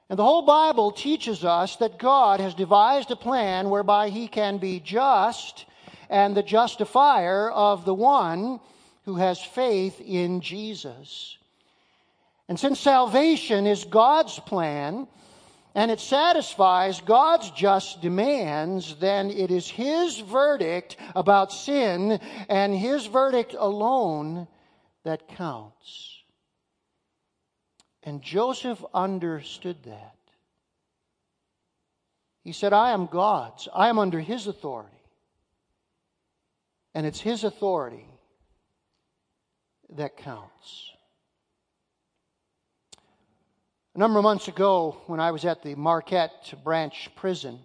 And 0.09 0.19
the 0.19 0.25
whole 0.25 0.47
Bible 0.47 0.93
teaches 0.93 1.45
us 1.45 1.77
that 1.77 1.99
God 1.99 2.41
has 2.41 2.55
devised 2.55 3.11
a 3.11 3.17
plan 3.17 3.69
whereby 3.69 4.09
he 4.09 4.27
can 4.27 4.57
be 4.57 4.81
just 4.81 5.67
and 6.09 6.35
the 6.35 6.43
justifier 6.43 7.51
of 7.51 7.85
the 7.85 7.93
one 7.93 8.61
who 9.05 9.17
has 9.17 9.39
faith 9.43 10.01
in 10.01 10.41
Jesus. 10.41 11.37
And 12.49 12.59
since 12.59 12.81
salvation 12.81 13.67
is 13.67 13.85
God's 13.85 14.39
plan, 14.39 15.07
and 15.75 15.91
it 15.91 16.01
satisfies 16.01 17.01
God's 17.01 17.51
just 17.51 18.01
demands, 18.01 18.95
then 18.97 19.31
it 19.31 19.51
is 19.51 19.69
His 19.69 20.21
verdict 20.21 20.97
about 21.17 21.53
sin 21.53 22.21
and 22.49 22.75
His 22.75 23.07
verdict 23.07 23.55
alone 23.59 24.47
that 25.03 25.27
counts. 25.29 26.23
And 28.05 28.23
Joseph 28.23 28.85
understood 28.95 29.83
that. 29.85 30.17
He 32.43 32.53
said, 32.53 32.73
I 32.73 32.93
am 32.93 33.07
God's. 33.07 33.69
I 33.75 33.89
am 33.89 33.99
under 33.99 34.21
His 34.21 34.47
authority. 34.47 34.91
And 36.95 37.07
it's 37.07 37.21
His 37.21 37.43
authority 37.43 38.07
that 39.97 40.17
counts. 40.19 40.94
A 43.97 43.99
number 44.01 44.19
of 44.19 44.25
months 44.25 44.49
ago, 44.49 44.97
when 45.07 45.21
I 45.21 45.31
was 45.31 45.45
at 45.45 45.63
the 45.63 45.77
Marquette 45.77 46.53
Branch 46.65 47.09
Prison, 47.15 47.61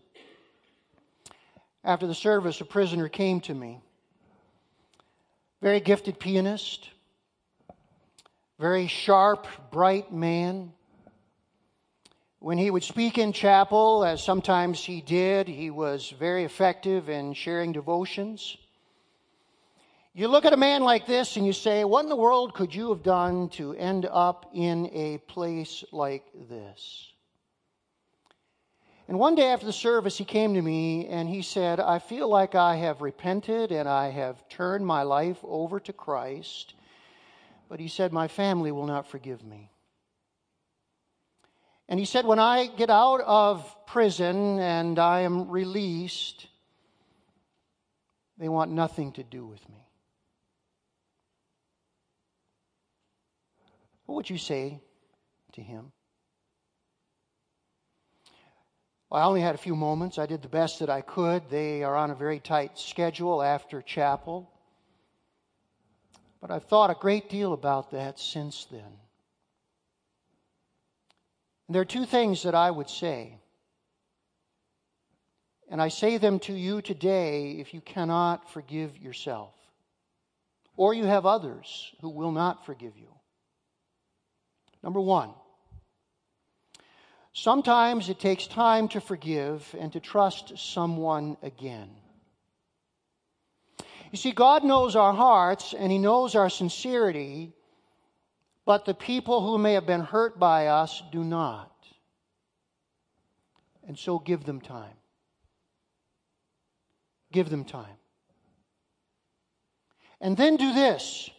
after 1.84 2.06
the 2.06 2.14
service, 2.14 2.62
a 2.62 2.66
prisoner 2.66 3.10
came 3.10 3.42
to 3.42 3.54
me. 3.56 3.80
Very 5.60 5.80
gifted 5.80 6.20
pianist, 6.20 6.88
very 8.60 8.86
sharp, 8.86 9.48
bright 9.72 10.14
man. 10.14 10.72
When 12.38 12.60
he 12.60 12.70
would 12.70 12.84
speak 12.84 13.18
in 13.18 13.34
chapel, 13.34 14.06
as 14.06 14.24
sometimes 14.24 14.84
he 14.84 15.02
did, 15.02 15.48
he 15.48 15.72
was 15.72 16.14
very 16.20 16.44
effective 16.44 17.10
in 17.10 17.34
sharing 17.34 17.72
devotions. 17.72 18.56
You 20.20 20.28
look 20.28 20.44
at 20.44 20.52
a 20.52 20.58
man 20.58 20.84
like 20.84 21.06
this 21.06 21.38
and 21.38 21.46
you 21.46 21.54
say, 21.54 21.86
What 21.86 22.04
in 22.04 22.10
the 22.10 22.16
world 22.18 22.54
could 22.54 22.76
you 22.76 22.90
have 22.90 23.04
done 23.04 23.48
to 23.52 23.74
end 23.76 24.06
up 24.06 24.52
in 24.54 24.90
a 24.92 25.20
place 25.20 25.86
like 25.94 26.26
this? 26.50 27.14
And 29.08 29.18
one 29.18 29.36
day 29.36 29.46
after 29.46 29.66
the 29.66 29.72
service, 29.72 30.18
he 30.18 30.26
came 30.26 30.56
to 30.56 30.62
me 30.62 31.08
and 31.08 31.30
he 31.30 31.42
said, 31.42 31.80
I 31.80 32.00
feel 32.00 32.28
like 32.28 32.54
I 32.54 32.76
have 32.76 33.00
repented 33.00 33.72
and 33.72 33.88
I 33.88 34.10
have 34.10 34.46
turned 34.50 34.86
my 34.86 35.04
life 35.04 35.38
over 35.42 35.80
to 35.80 35.94
Christ. 35.94 36.74
But 37.70 37.80
he 37.80 37.88
said, 37.88 38.12
My 38.12 38.28
family 38.28 38.74
will 38.74 38.88
not 38.88 39.08
forgive 39.08 39.46
me. 39.46 39.72
And 41.88 41.98
he 41.98 42.06
said, 42.06 42.26
When 42.26 42.40
I 42.40 42.68
get 42.68 42.90
out 42.90 43.22
of 43.22 43.74
prison 43.88 44.60
and 44.60 45.00
I 45.00 45.22
am 45.22 45.50
released, 45.50 46.48
they 48.38 48.50
want 48.50 48.72
nothing 48.72 49.14
to 49.14 49.24
do 49.24 49.46
with 49.46 49.62
me. 49.70 49.79
What 54.10 54.16
would 54.16 54.30
you 54.32 54.40
say 54.40 54.82
to 55.52 55.62
him? 55.62 55.92
Well, 59.08 59.22
I 59.22 59.26
only 59.26 59.42
had 59.42 59.54
a 59.54 59.60
few 59.60 59.76
moments. 59.76 60.18
I 60.18 60.26
did 60.26 60.42
the 60.42 60.48
best 60.48 60.80
that 60.80 60.90
I 60.90 61.02
could. 61.02 61.48
They 61.52 61.84
are 61.84 61.96
on 61.96 62.10
a 62.10 62.16
very 62.16 62.40
tight 62.40 62.80
schedule 62.80 63.44
after 63.44 63.84
chapel. 63.84 64.50
But 66.42 66.50
I've 66.50 66.64
thought 66.64 66.90
a 66.90 66.96
great 67.00 67.30
deal 67.30 67.54
about 67.54 67.92
that 67.92 68.20
since 68.20 68.66
then. 68.72 68.98
And 71.68 71.76
there 71.76 71.84
are 71.84 71.86
two 71.86 72.08
things 72.08 72.42
that 72.42 72.56
I 72.56 72.72
would 72.72 72.90
say. 72.90 73.38
And 75.70 75.80
I 75.80 75.90
say 75.90 76.18
them 76.18 76.40
to 76.40 76.54
you 76.54 76.82
today 76.82 77.52
if 77.60 77.76
you 77.76 77.82
cannot 77.82 78.52
forgive 78.52 78.98
yourself, 78.98 79.54
or 80.76 80.96
you 80.96 81.06
have 81.06 81.28
others 81.28 81.94
who 82.02 82.10
will 82.10 82.32
not 82.32 82.66
forgive 82.66 82.98
you. 82.98 83.19
Number 84.84 85.02
one, 85.02 85.32
Sometimes 87.34 88.10
it 88.10 88.20
takes 88.20 88.48
time 88.48 88.88
to 88.90 89.00
forgive 89.00 89.76
and 89.80 89.94
to 89.94 90.00
trust 90.00 90.58
someone 90.58 91.38
again. 91.42 91.90
You 94.12 94.18
see, 94.18 94.32
God 94.32 94.64
knows 94.64 94.96
our 94.96 95.14
hearts 95.14 95.74
and 95.78 95.92
He 95.92 96.00
knows 96.00 96.36
our 96.36 96.50
sincerity, 96.50 97.54
but 98.66 98.86
the 98.86 98.96
people 98.96 99.42
who 99.42 99.58
may 99.58 99.74
have 99.74 99.86
been 99.86 100.02
hurt 100.02 100.40
by 100.40 100.68
us 100.68 101.04
do 101.12 101.24
not. 101.24 101.72
And 103.88 103.98
so 103.98 104.20
give 104.20 104.44
them 104.44 104.60
time. 104.60 104.98
Give 107.32 107.50
them 107.50 107.64
time. 107.64 107.98
And 110.20 110.36
then 110.36 110.58
do 110.58 110.74
this 110.74 111.30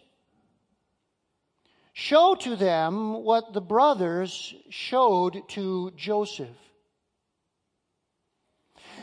Show 2.01 2.35
to 2.37 2.57
them 2.57 3.25
what 3.25 3.53
the 3.53 3.61
brothers 3.61 4.55
showed 4.71 5.47
to 5.49 5.91
Joseph. 5.99 6.57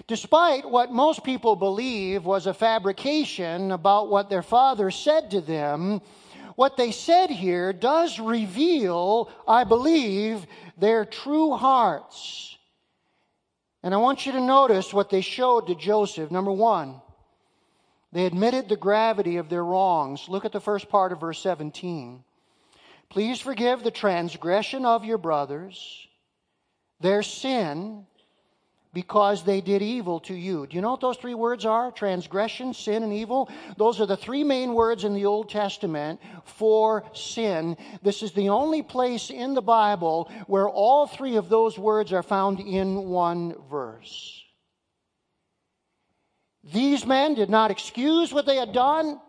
Despite 0.07 0.67
what 0.67 0.91
most 0.91 1.23
people 1.23 1.55
believe 1.55 2.25
was 2.25 2.47
a 2.47 2.55
fabrication 2.55 3.71
about 3.71 4.09
what 4.09 4.31
their 4.31 4.41
father 4.41 4.89
said 4.89 5.29
to 5.29 5.41
them, 5.41 6.01
what 6.55 6.75
they 6.75 6.89
said 6.89 7.29
here 7.29 7.71
does 7.71 8.19
reveal, 8.19 9.29
I 9.47 9.63
believe, 9.63 10.47
their 10.75 11.05
true 11.05 11.53
hearts. 11.53 12.57
And 13.83 13.93
I 13.93 13.97
want 13.97 14.25
you 14.25 14.31
to 14.31 14.41
notice 14.41 14.91
what 14.91 15.11
they 15.11 15.21
showed 15.21 15.67
to 15.67 15.75
Joseph. 15.75 16.31
Number 16.31 16.51
one, 16.51 16.99
they 18.11 18.25
admitted 18.25 18.67
the 18.67 18.75
gravity 18.75 19.37
of 19.37 19.49
their 19.49 19.63
wrongs. 19.63 20.27
Look 20.27 20.45
at 20.45 20.51
the 20.51 20.59
first 20.59 20.89
part 20.89 21.11
of 21.11 21.19
verse 21.19 21.39
17. 21.43 22.23
Please 23.09 23.39
forgive 23.39 23.83
the 23.83 23.91
transgression 23.91 24.85
of 24.85 25.05
your 25.05 25.17
brothers, 25.17 26.07
their 26.99 27.23
sin, 27.23 28.05
because 28.93 29.43
they 29.43 29.61
did 29.61 29.81
evil 29.81 30.19
to 30.21 30.33
you. 30.33 30.65
Do 30.65 30.75
you 30.75 30.81
know 30.81 30.91
what 30.91 31.01
those 31.01 31.17
three 31.17 31.35
words 31.35 31.65
are? 31.65 31.91
Transgression, 31.91 32.73
sin, 32.73 33.03
and 33.03 33.13
evil. 33.13 33.49
Those 33.77 34.01
are 34.01 34.07
the 34.07 34.17
three 34.17 34.43
main 34.43 34.73
words 34.73 35.03
in 35.03 35.13
the 35.13 35.25
Old 35.25 35.49
Testament 35.49 36.19
for 36.45 37.03
sin. 37.13 37.77
This 38.01 38.23
is 38.23 38.31
the 38.31 38.49
only 38.49 38.81
place 38.81 39.29
in 39.29 39.53
the 39.53 39.61
Bible 39.61 40.31
where 40.47 40.67
all 40.67 41.05
three 41.05 41.35
of 41.35 41.47
those 41.47 41.77
words 41.77 42.11
are 42.11 42.23
found 42.23 42.59
in 42.59 43.07
one 43.07 43.55
verse. 43.69 44.43
These 46.63 47.05
men 47.05 47.35
did 47.35 47.49
not 47.49 47.71
excuse 47.71 48.33
what 48.33 48.45
they 48.45 48.57
had 48.57 48.73
done. 48.73 49.21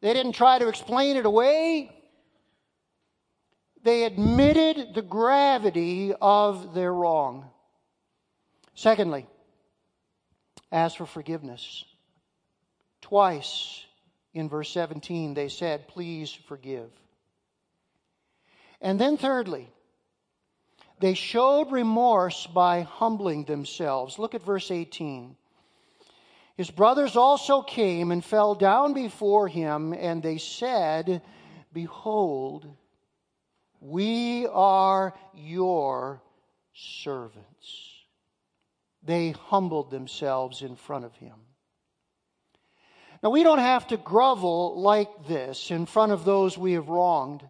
They 0.00 0.14
didn't 0.14 0.32
try 0.32 0.58
to 0.58 0.68
explain 0.68 1.16
it 1.16 1.26
away 1.26 1.92
they 3.88 4.04
admitted 4.04 4.92
the 4.92 5.00
gravity 5.00 6.12
of 6.20 6.74
their 6.74 6.92
wrong. 6.92 7.48
Secondly, 8.74 9.26
ask 10.70 10.98
for 10.98 11.06
forgiveness. 11.06 11.86
Twice 13.00 13.82
in 14.34 14.50
verse 14.50 14.68
17, 14.72 15.32
they 15.32 15.48
said, 15.48 15.88
Please 15.88 16.30
forgive. 16.30 16.90
And 18.82 19.00
then, 19.00 19.16
thirdly, 19.16 19.70
they 21.00 21.14
showed 21.14 21.72
remorse 21.72 22.46
by 22.46 22.82
humbling 22.82 23.44
themselves. 23.44 24.18
Look 24.18 24.34
at 24.34 24.42
verse 24.42 24.70
18. 24.70 25.34
His 26.58 26.70
brothers 26.70 27.16
also 27.16 27.62
came 27.62 28.12
and 28.12 28.22
fell 28.22 28.54
down 28.54 28.92
before 28.92 29.48
him, 29.48 29.94
and 29.94 30.22
they 30.22 30.36
said, 30.36 31.22
Behold, 31.72 32.68
we 33.80 34.46
are 34.46 35.14
your 35.34 36.22
servants. 36.74 37.94
They 39.02 39.30
humbled 39.30 39.90
themselves 39.90 40.62
in 40.62 40.76
front 40.76 41.04
of 41.04 41.14
him. 41.16 41.34
Now, 43.22 43.30
we 43.30 43.42
don't 43.42 43.58
have 43.58 43.88
to 43.88 43.96
grovel 43.96 44.80
like 44.80 45.26
this 45.26 45.70
in 45.70 45.86
front 45.86 46.12
of 46.12 46.24
those 46.24 46.56
we 46.56 46.74
have 46.74 46.88
wronged, 46.88 47.42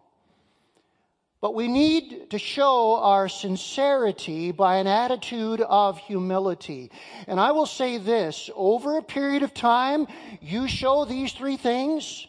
but 1.41 1.53
we 1.53 1.67
need 1.67 2.31
to 2.31 2.39
show 2.39 2.95
our 2.95 3.29
sincerity 3.29 4.51
by 4.51 4.77
an 4.77 4.87
attitude 4.87 5.61
of 5.61 5.99
humility. 5.99 6.91
And 7.27 7.39
I 7.39 7.51
will 7.51 7.67
say 7.67 7.97
this 7.97 8.49
over 8.55 8.97
a 8.97 9.03
period 9.03 9.43
of 9.43 9.53
time, 9.53 10.07
you 10.41 10.67
show 10.67 11.05
these 11.05 11.33
three 11.33 11.57
things 11.57 12.27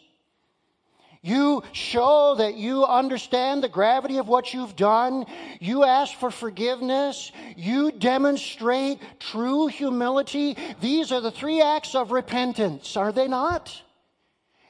you 1.23 1.61
show 1.71 2.33
that 2.39 2.55
you 2.55 2.83
understand 2.83 3.63
the 3.63 3.69
gravity 3.69 4.17
of 4.17 4.27
what 4.27 4.55
you've 4.55 4.75
done. 4.75 5.25
You 5.59 5.83
ask 5.83 6.17
for 6.17 6.31
forgiveness. 6.31 7.31
You 7.55 7.91
demonstrate 7.91 8.99
true 9.19 9.67
humility. 9.67 10.57
These 10.79 11.11
are 11.11 11.21
the 11.21 11.29
three 11.29 11.61
acts 11.61 11.93
of 11.93 12.11
repentance, 12.11 12.97
are 12.97 13.11
they 13.11 13.27
not? 13.27 13.81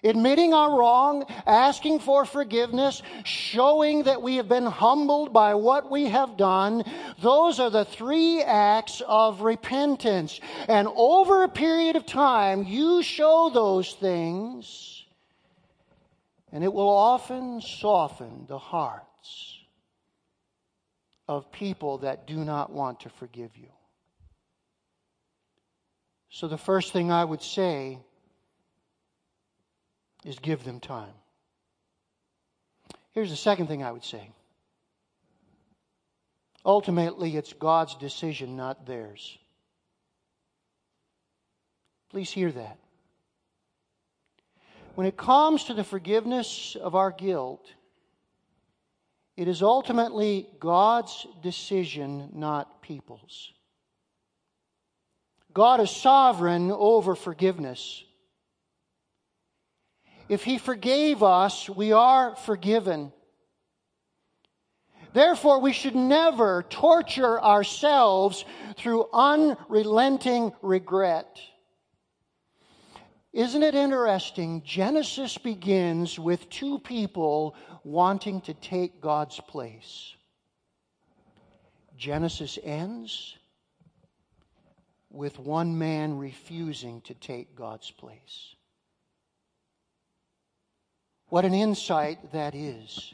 Admitting 0.04 0.54
our 0.54 0.78
wrong, 0.78 1.26
asking 1.46 2.00
for 2.00 2.26
forgiveness, 2.26 3.02
showing 3.24 4.04
that 4.04 4.22
we 4.22 4.38
have 4.38 4.50
been 4.50 4.66
humbled 4.66 5.32
by 5.32 5.54
what 5.54 5.90
we 5.90 6.06
have 6.06 6.36
done. 6.36 6.84
Those 7.22 7.60
are 7.62 7.70
the 7.70 7.86
three 7.86 8.42
acts 8.42 9.02
of 9.08 9.42
repentance. 9.42 10.42
And 10.68 10.90
over 10.96 11.44
a 11.44 11.50
period 11.50 11.96
of 11.96 12.06
time, 12.06 12.64
you 12.64 13.04
show 13.04 13.52
those 13.54 13.94
things 13.94 15.01
and 16.52 16.64
it 16.64 16.74
will 16.74 16.90
often 16.90 17.62
soften 17.62 18.46
the 18.48 18.58
hearts 18.58 19.58
of 21.28 21.52
people 21.52 22.00
that 22.00 22.28
do 22.28 22.38
not 22.38 22.72
want 22.72 23.02
to 23.02 23.10
forgive 23.10 23.56
you. 23.56 23.70
So, 26.30 26.48
the 26.48 26.58
first 26.58 26.94
thing 26.94 27.12
I 27.12 27.24
would 27.24 27.42
say 27.42 28.00
is 30.26 30.40
give 30.40 30.64
them 30.64 30.80
time. 30.80 31.14
Here's 33.12 33.30
the 33.30 33.36
second 33.36 33.68
thing 33.68 33.84
I 33.84 33.92
would 33.92 34.04
say. 34.04 34.32
Ultimately, 36.66 37.36
it's 37.36 37.54
God's 37.54 37.96
decision, 37.96 38.56
not 38.56 38.86
theirs. 38.86 39.38
Please 42.10 42.30
hear 42.30 42.52
that 42.52 42.78
when 44.96 45.08
it 45.08 45.18
comes 45.18 45.66
to 45.66 45.74
the 45.74 45.84
forgiveness 45.84 46.76
of 46.76 46.96
our 46.96 47.12
guilt, 47.12 47.66
it 49.38 49.48
is 49.48 49.62
ultimately 49.62 50.48
God's 50.60 51.26
decision, 51.42 52.30
not 52.34 52.82
people's. 52.82 53.54
God 55.54 55.80
is 55.80 55.90
sovereign 55.90 56.72
over 56.72 57.16
forgiveness. 57.16 58.04
If 60.30 60.44
He 60.44 60.58
forgave 60.58 61.24
us, 61.24 61.70
we 61.70 61.92
are 61.92 62.36
forgiven. 62.36 63.12
Therefore, 65.14 65.60
we 65.60 65.74
should 65.74 65.96
never 65.96 66.64
torture 66.70 67.42
ourselves 67.42 68.46
through 68.78 69.10
unrelenting 69.12 70.54
regret. 70.62 71.40
Isn't 73.34 73.64
it 73.64 73.76
interesting? 73.76 74.62
Genesis 74.66 75.38
begins 75.38 76.20
with 76.20 76.50
two 76.50 76.80
people 76.80 77.56
wanting 77.84 78.42
to 78.42 78.54
take 78.54 79.00
God's 79.00 79.40
place. 79.40 80.16
Genesis 81.98 82.60
ends 82.64 83.38
with 85.10 85.40
one 85.40 85.78
man 85.78 86.18
refusing 86.18 87.02
to 87.02 87.14
take 87.14 87.56
God's 87.56 87.92
place. 87.92 88.56
What 91.28 91.46
an 91.46 91.54
insight 91.54 92.34
that 92.34 92.54
is. 92.54 93.14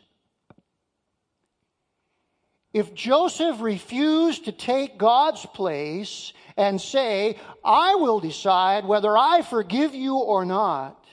If 2.78 2.94
Joseph 2.94 3.60
refused 3.60 4.46
to 4.46 4.52
take 4.52 5.00
God's 5.00 5.44
place 5.48 6.32
and 6.56 6.80
say, 6.80 7.40
I 7.66 7.96
will 7.96 8.20
decide 8.20 8.86
whether 8.86 9.18
I 9.18 9.42
forgive 9.42 9.96
you 9.96 10.18
or 10.18 10.46
not, 10.46 11.04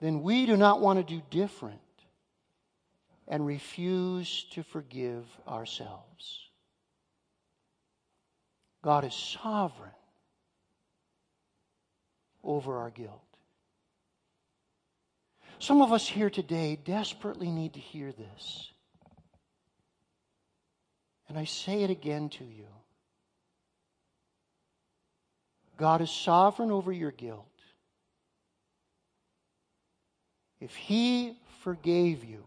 then 0.00 0.24
we 0.24 0.46
do 0.46 0.56
not 0.56 0.80
want 0.80 0.98
to 0.98 1.04
do 1.04 1.22
different 1.30 1.78
and 3.28 3.46
refuse 3.46 4.46
to 4.54 4.64
forgive 4.64 5.24
ourselves. 5.46 6.50
God 8.82 9.04
is 9.04 9.14
sovereign 9.14 9.92
over 12.42 12.78
our 12.78 12.90
guilt. 12.90 13.22
Some 15.60 15.82
of 15.82 15.92
us 15.92 16.08
here 16.08 16.30
today 16.30 16.80
desperately 16.84 17.52
need 17.52 17.74
to 17.74 17.80
hear 17.80 18.10
this. 18.10 18.71
And 21.32 21.38
I 21.38 21.46
say 21.46 21.82
it 21.82 21.88
again 21.88 22.28
to 22.28 22.44
you 22.44 22.66
God 25.78 26.02
is 26.02 26.10
sovereign 26.10 26.70
over 26.70 26.92
your 26.92 27.10
guilt. 27.10 27.46
If 30.60 30.76
He 30.76 31.38
forgave 31.62 32.22
you, 32.22 32.44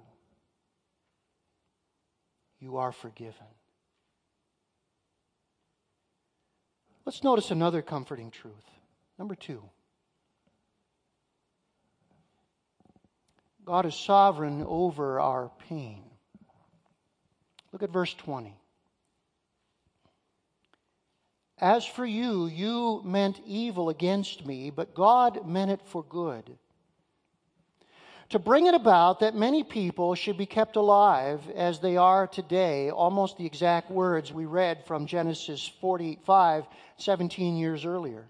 you 2.60 2.78
are 2.78 2.92
forgiven. 2.92 3.48
Let's 7.06 7.24
notice 7.24 7.50
another 7.50 7.82
comforting 7.82 8.30
truth. 8.30 8.70
Number 9.18 9.34
two 9.34 9.64
God 13.66 13.88
is 13.88 13.96
sovereign 13.96 14.64
over 14.68 15.20
our 15.20 15.50
pain. 15.70 16.04
Look 17.72 17.82
at 17.82 17.90
verse 17.90 18.14
20. 18.14 18.56
As 21.60 21.86
for 21.86 22.06
you, 22.06 22.48
you 22.48 23.02
meant 23.06 23.40
evil 23.46 23.90
against 23.90 24.46
me, 24.46 24.70
but 24.70 24.94
God 24.94 25.48
meant 25.48 25.72
it 25.72 25.82
for 25.86 26.04
good. 26.04 26.58
To 28.30 28.40
bring 28.40 28.66
it 28.66 28.74
about 28.74 29.20
that 29.20 29.36
many 29.36 29.64
people 29.64 30.16
should 30.16 30.38
be 30.38 30.48
kept 30.48 30.76
alive 30.76 31.48
as 31.56 31.80
they 31.80 31.96
are 31.96 32.28
today, 32.28 32.90
almost 32.90 33.38
the 33.38 33.46
exact 33.46 33.90
words 33.92 34.34
we 34.34 34.46
read 34.46 34.84
from 34.86 35.06
Genesis 35.06 35.72
45, 35.80 36.66
17 36.98 37.56
years 37.56 37.86
earlier. 37.86 38.26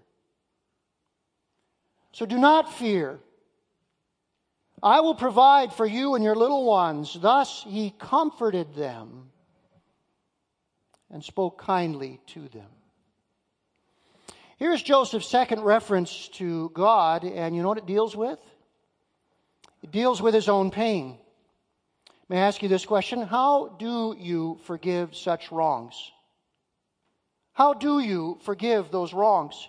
So 2.12 2.26
do 2.26 2.38
not 2.38 2.74
fear. 2.74 3.18
I 4.82 5.00
will 5.00 5.14
provide 5.14 5.72
for 5.72 5.86
you 5.86 6.14
and 6.14 6.22
your 6.22 6.36
little 6.36 6.64
ones. 6.64 7.18
Thus 7.20 7.64
he 7.66 7.94
comforted 7.98 8.74
them 8.74 9.30
and 11.10 11.24
spoke 11.24 11.58
kindly 11.58 12.20
to 12.28 12.48
them. 12.48 12.75
Here's 14.56 14.82
Joseph's 14.82 15.28
second 15.28 15.60
reference 15.60 16.28
to 16.28 16.70
God, 16.70 17.24
and 17.24 17.54
you 17.54 17.62
know 17.62 17.68
what 17.68 17.76
it 17.76 17.86
deals 17.86 18.16
with? 18.16 18.38
It 19.82 19.90
deals 19.90 20.22
with 20.22 20.32
his 20.32 20.48
own 20.48 20.70
pain. 20.70 21.18
May 22.30 22.38
I 22.38 22.46
ask 22.46 22.62
you 22.62 22.68
this 22.68 22.86
question? 22.86 23.20
How 23.20 23.76
do 23.78 24.16
you 24.18 24.58
forgive 24.64 25.14
such 25.14 25.52
wrongs? 25.52 26.10
How 27.52 27.74
do 27.74 28.00
you 28.00 28.38
forgive 28.44 28.90
those 28.90 29.12
wrongs? 29.12 29.68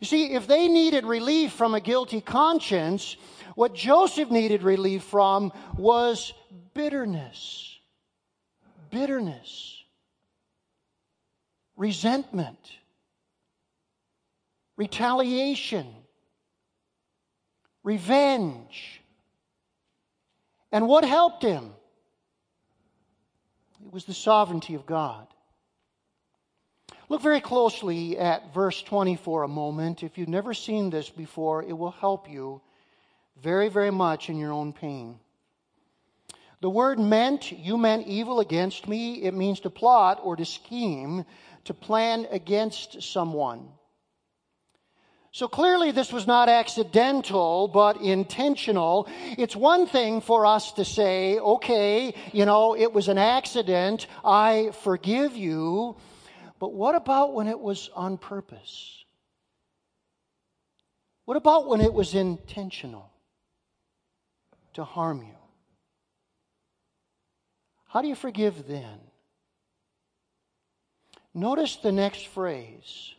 You 0.00 0.06
see, 0.06 0.32
if 0.32 0.46
they 0.46 0.66
needed 0.66 1.04
relief 1.04 1.52
from 1.52 1.74
a 1.74 1.80
guilty 1.80 2.22
conscience, 2.22 3.18
what 3.54 3.74
Joseph 3.74 4.30
needed 4.30 4.62
relief 4.62 5.02
from 5.02 5.52
was 5.76 6.32
bitterness. 6.72 7.78
Bitterness. 8.90 9.82
Resentment 11.76 12.78
retaliation, 14.76 15.86
revenge. 17.82 19.02
And 20.72 20.88
what 20.88 21.04
helped 21.04 21.42
him? 21.42 21.72
It 23.84 23.92
was 23.92 24.04
the 24.04 24.14
sovereignty 24.14 24.74
of 24.74 24.84
God. 24.84 25.26
Look 27.08 27.22
very 27.22 27.40
closely 27.40 28.18
at 28.18 28.52
verse 28.52 28.82
20 28.82 29.16
for 29.16 29.44
a 29.44 29.48
moment. 29.48 30.02
If 30.02 30.18
you've 30.18 30.28
never 30.28 30.54
seen 30.54 30.90
this 30.90 31.08
before, 31.08 31.62
it 31.62 31.72
will 31.72 31.92
help 31.92 32.28
you 32.28 32.60
very, 33.40 33.68
very 33.68 33.92
much 33.92 34.28
in 34.28 34.38
your 34.38 34.52
own 34.52 34.72
pain. 34.72 35.20
The 36.60 36.70
word 36.70 36.98
meant, 36.98 37.52
you 37.52 37.76
meant 37.76 38.08
evil 38.08 38.40
against 38.40 38.88
me. 38.88 39.22
It 39.22 39.34
means 39.34 39.60
to 39.60 39.70
plot 39.70 40.20
or 40.22 40.34
to 40.36 40.44
scheme, 40.44 41.24
to 41.64 41.74
plan 41.74 42.26
against 42.30 43.02
someone. 43.02 43.68
So 45.36 45.48
clearly, 45.48 45.90
this 45.90 46.14
was 46.14 46.26
not 46.26 46.48
accidental, 46.48 47.68
but 47.68 48.00
intentional. 48.00 49.06
It's 49.36 49.54
one 49.54 49.86
thing 49.86 50.22
for 50.22 50.46
us 50.46 50.72
to 50.72 50.84
say, 50.86 51.38
okay, 51.38 52.14
you 52.32 52.46
know, 52.46 52.74
it 52.74 52.90
was 52.90 53.08
an 53.08 53.18
accident, 53.18 54.06
I 54.24 54.70
forgive 54.82 55.36
you. 55.36 55.98
But 56.58 56.72
what 56.72 56.94
about 56.94 57.34
when 57.34 57.48
it 57.48 57.60
was 57.60 57.90
on 57.94 58.16
purpose? 58.16 59.04
What 61.26 61.36
about 61.36 61.68
when 61.68 61.82
it 61.82 61.92
was 61.92 62.14
intentional 62.14 63.10
to 64.72 64.84
harm 64.84 65.18
you? 65.18 65.36
How 67.88 68.00
do 68.00 68.08
you 68.08 68.14
forgive 68.14 68.66
then? 68.66 69.00
Notice 71.34 71.76
the 71.76 71.92
next 71.92 72.26
phrase 72.28 73.15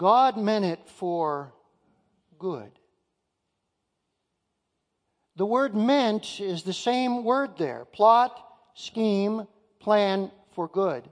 God 0.00 0.38
meant 0.38 0.64
it 0.64 0.80
for 0.86 1.52
good. 2.38 2.70
The 5.36 5.44
word 5.44 5.76
meant 5.76 6.40
is 6.40 6.62
the 6.62 6.72
same 6.72 7.22
word 7.22 7.58
there 7.58 7.84
plot, 7.84 8.42
scheme, 8.72 9.46
plan 9.78 10.30
for 10.54 10.68
good. 10.68 11.06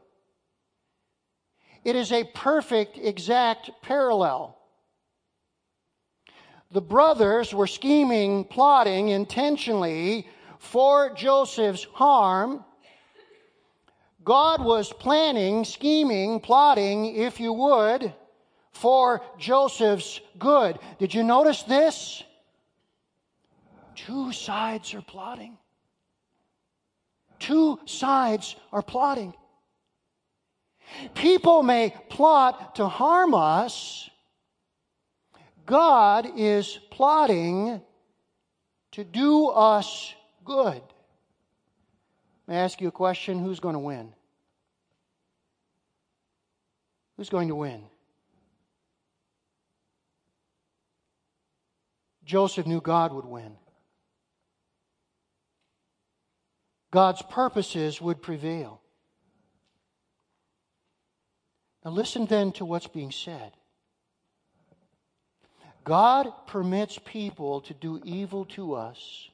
It 1.84 1.96
is 1.96 2.12
a 2.12 2.24
perfect, 2.24 2.96
exact 2.96 3.70
parallel. 3.82 4.56
The 6.70 6.80
brothers 6.80 7.52
were 7.52 7.66
scheming, 7.66 8.44
plotting 8.44 9.10
intentionally 9.10 10.26
for 10.60 11.12
Joseph's 11.12 11.84
harm. 11.92 12.64
God 14.24 14.64
was 14.64 14.94
planning, 14.94 15.66
scheming, 15.66 16.40
plotting, 16.40 17.14
if 17.16 17.38
you 17.38 17.52
would, 17.52 18.14
for 18.72 19.22
Joseph's 19.38 20.20
good. 20.38 20.78
Did 20.98 21.14
you 21.14 21.22
notice 21.22 21.62
this? 21.62 22.22
Two 23.94 24.32
sides 24.32 24.94
are 24.94 25.02
plotting. 25.02 25.58
Two 27.38 27.78
sides 27.86 28.56
are 28.72 28.82
plotting. 28.82 29.34
People 31.14 31.62
may 31.62 31.94
plot 32.08 32.76
to 32.76 32.88
harm 32.88 33.34
us. 33.34 34.08
God 35.66 36.28
is 36.36 36.78
plotting 36.90 37.80
to 38.92 39.04
do 39.04 39.48
us 39.48 40.14
good. 40.44 40.82
May 42.46 42.56
I 42.56 42.60
ask 42.60 42.80
you 42.80 42.88
a 42.88 42.92
question? 42.92 43.38
Who's 43.38 43.60
going 43.60 43.74
to 43.74 43.78
win? 43.78 44.14
Who's 47.16 47.28
going 47.28 47.48
to 47.48 47.54
win? 47.54 47.82
Joseph 52.28 52.66
knew 52.66 52.82
God 52.82 53.14
would 53.14 53.24
win. 53.24 53.56
God's 56.90 57.22
purposes 57.22 58.02
would 58.02 58.20
prevail. 58.20 58.82
Now, 61.82 61.90
listen 61.90 62.26
then 62.26 62.52
to 62.52 62.66
what's 62.66 62.86
being 62.86 63.12
said. 63.12 63.52
God 65.84 66.30
permits 66.46 66.98
people 67.02 67.62
to 67.62 67.72
do 67.72 67.98
evil 68.04 68.44
to 68.56 68.74
us 68.74 69.30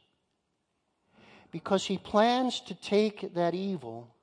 because 1.51 1.85
he 1.85 1.99
plans 1.99 2.61
to 2.61 2.77
take 2.77 3.35
that 3.35 3.55
evil 3.55 4.15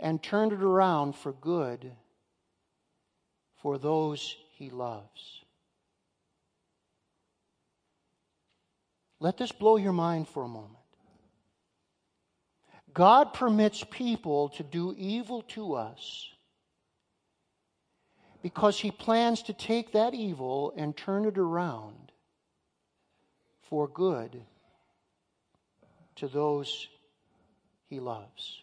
and 0.00 0.20
turn 0.20 0.52
it 0.52 0.60
around 0.60 1.14
for 1.14 1.32
good 1.32 1.92
for 3.62 3.78
those 3.78 4.34
he 4.56 4.70
loves. 4.70 5.44
Let 9.20 9.36
this 9.36 9.52
blow 9.52 9.76
your 9.76 9.92
mind 9.92 10.28
for 10.28 10.42
a 10.42 10.48
moment. 10.48 10.76
God 12.92 13.34
permits 13.34 13.84
people 13.90 14.48
to 14.50 14.62
do 14.62 14.94
evil 14.98 15.42
to 15.48 15.74
us 15.74 16.28
because 18.42 18.80
he 18.80 18.90
plans 18.90 19.42
to 19.44 19.52
take 19.52 19.92
that 19.92 20.14
evil 20.14 20.72
and 20.76 20.96
turn 20.96 21.26
it 21.26 21.38
around 21.38 22.10
for 23.68 23.86
good 23.86 24.42
to 26.16 26.26
those 26.26 26.88
he 27.88 28.00
loves. 28.00 28.62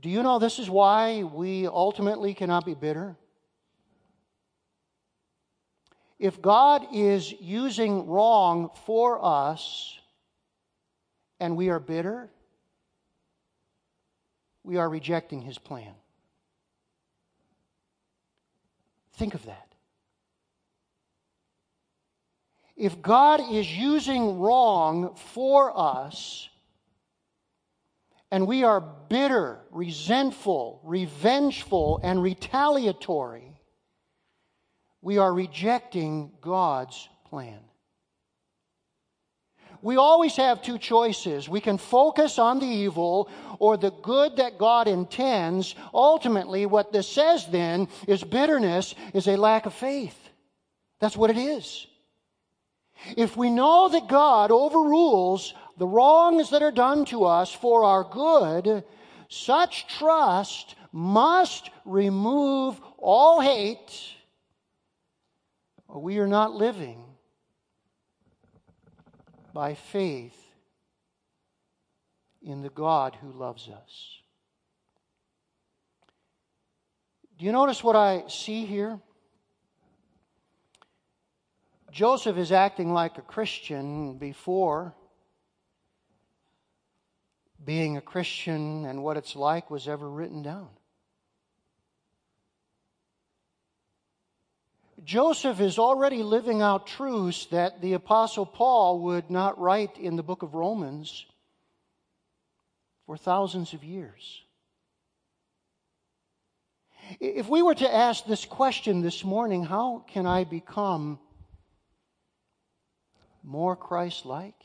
Do 0.00 0.10
you 0.10 0.22
know 0.22 0.38
this 0.38 0.58
is 0.58 0.68
why 0.68 1.22
we 1.22 1.66
ultimately 1.66 2.34
cannot 2.34 2.66
be 2.66 2.74
bitter? 2.74 3.16
If 6.18 6.40
God 6.40 6.86
is 6.94 7.32
using 7.32 8.06
wrong 8.06 8.70
for 8.86 9.22
us 9.22 9.98
and 11.38 11.56
we 11.56 11.68
are 11.68 11.80
bitter, 11.80 12.30
we 14.62 14.78
are 14.78 14.88
rejecting 14.88 15.42
his 15.42 15.58
plan. 15.58 15.92
Think 19.14 19.34
of 19.34 19.44
that. 19.46 19.66
If 22.76 23.00
God 23.00 23.40
is 23.50 23.70
using 23.70 24.38
wrong 24.38 25.14
for 25.14 25.72
us, 25.78 26.48
and 28.30 28.46
we 28.46 28.64
are 28.64 28.80
bitter, 28.80 29.60
resentful, 29.70 30.80
revengeful, 30.84 32.00
and 32.02 32.22
retaliatory, 32.22 33.55
we 35.06 35.18
are 35.18 35.32
rejecting 35.32 36.32
God's 36.40 37.08
plan. 37.26 37.60
We 39.80 39.98
always 39.98 40.34
have 40.34 40.62
two 40.62 40.78
choices. 40.78 41.48
We 41.48 41.60
can 41.60 41.78
focus 41.78 42.40
on 42.40 42.58
the 42.58 42.66
evil 42.66 43.30
or 43.60 43.76
the 43.76 43.92
good 43.92 44.38
that 44.38 44.58
God 44.58 44.88
intends. 44.88 45.76
Ultimately, 45.94 46.66
what 46.66 46.92
this 46.92 47.06
says 47.06 47.46
then 47.46 47.86
is 48.08 48.24
bitterness 48.24 48.96
is 49.14 49.28
a 49.28 49.36
lack 49.36 49.66
of 49.66 49.74
faith. 49.74 50.18
That's 50.98 51.16
what 51.16 51.30
it 51.30 51.38
is. 51.38 51.86
If 53.16 53.36
we 53.36 53.48
know 53.48 53.88
that 53.88 54.08
God 54.08 54.50
overrules 54.50 55.54
the 55.78 55.86
wrongs 55.86 56.50
that 56.50 56.64
are 56.64 56.72
done 56.72 57.04
to 57.04 57.26
us 57.26 57.52
for 57.52 57.84
our 57.84 58.02
good, 58.02 58.82
such 59.28 59.86
trust 59.86 60.74
must 60.90 61.70
remove 61.84 62.80
all 62.98 63.40
hate, 63.40 64.15
we 65.88 66.18
are 66.18 66.26
not 66.26 66.54
living 66.54 67.04
by 69.52 69.74
faith 69.74 70.36
in 72.42 72.62
the 72.62 72.68
God 72.68 73.16
who 73.20 73.32
loves 73.32 73.68
us. 73.68 74.20
Do 77.38 77.44
you 77.44 77.52
notice 77.52 77.82
what 77.82 77.96
I 77.96 78.24
see 78.28 78.64
here? 78.64 78.98
Joseph 81.90 82.36
is 82.36 82.52
acting 82.52 82.92
like 82.92 83.18
a 83.18 83.22
Christian 83.22 84.18
before 84.18 84.94
being 87.64 87.96
a 87.96 88.00
Christian 88.00 88.84
and 88.84 89.02
what 89.02 89.16
it's 89.16 89.34
like 89.34 89.70
was 89.70 89.88
ever 89.88 90.08
written 90.08 90.42
down. 90.42 90.68
Joseph 95.06 95.60
is 95.60 95.78
already 95.78 96.24
living 96.24 96.60
out 96.60 96.88
truths 96.88 97.46
that 97.46 97.80
the 97.80 97.92
Apostle 97.92 98.44
Paul 98.44 99.02
would 99.02 99.30
not 99.30 99.56
write 99.56 99.96
in 99.98 100.16
the 100.16 100.22
book 100.24 100.42
of 100.42 100.54
Romans 100.54 101.24
for 103.06 103.16
thousands 103.16 103.72
of 103.72 103.84
years. 103.84 104.42
If 107.20 107.48
we 107.48 107.62
were 107.62 107.76
to 107.76 107.94
ask 107.94 108.26
this 108.26 108.44
question 108.44 109.00
this 109.00 109.22
morning, 109.22 109.64
how 109.64 110.04
can 110.08 110.26
I 110.26 110.42
become 110.42 111.20
more 113.44 113.76
Christ 113.76 114.26
like? 114.26 114.60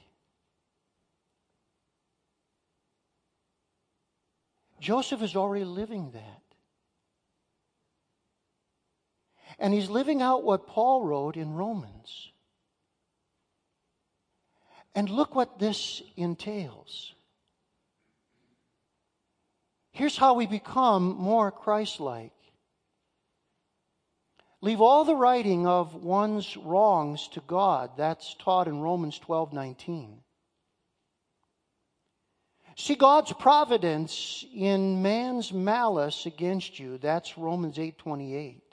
Joseph 4.79 5.21
is 5.21 5.35
already 5.35 5.65
living 5.65 6.09
that. 6.13 6.40
And 9.61 9.73
he's 9.73 9.89
living 9.89 10.21
out 10.21 10.43
what 10.43 10.67
Paul 10.67 11.05
wrote 11.05 11.37
in 11.37 11.53
Romans. 11.53 12.31
And 14.95 15.07
look 15.07 15.35
what 15.35 15.59
this 15.59 16.01
entails. 16.17 17.13
Here's 19.93 20.17
how 20.17 20.33
we 20.33 20.47
become 20.47 21.15
more 21.15 21.51
Christ 21.51 21.99
like 21.99 22.33
Leave 24.61 24.81
all 24.81 25.05
the 25.05 25.15
righting 25.15 25.65
of 25.65 25.95
one's 25.95 26.55
wrongs 26.55 27.27
to 27.29 27.41
God. 27.41 27.91
That's 27.97 28.35
taught 28.35 28.67
in 28.67 28.79
Romans 28.79 29.17
12 29.19 29.53
19. 29.53 30.17
See 32.77 32.95
God's 32.95 33.33
providence 33.33 34.45
in 34.55 35.01
man's 35.01 35.51
malice 35.51 36.25
against 36.25 36.79
you. 36.79 36.97
That's 36.99 37.37
Romans 37.37 37.77
8 37.79 37.97
28. 37.97 38.70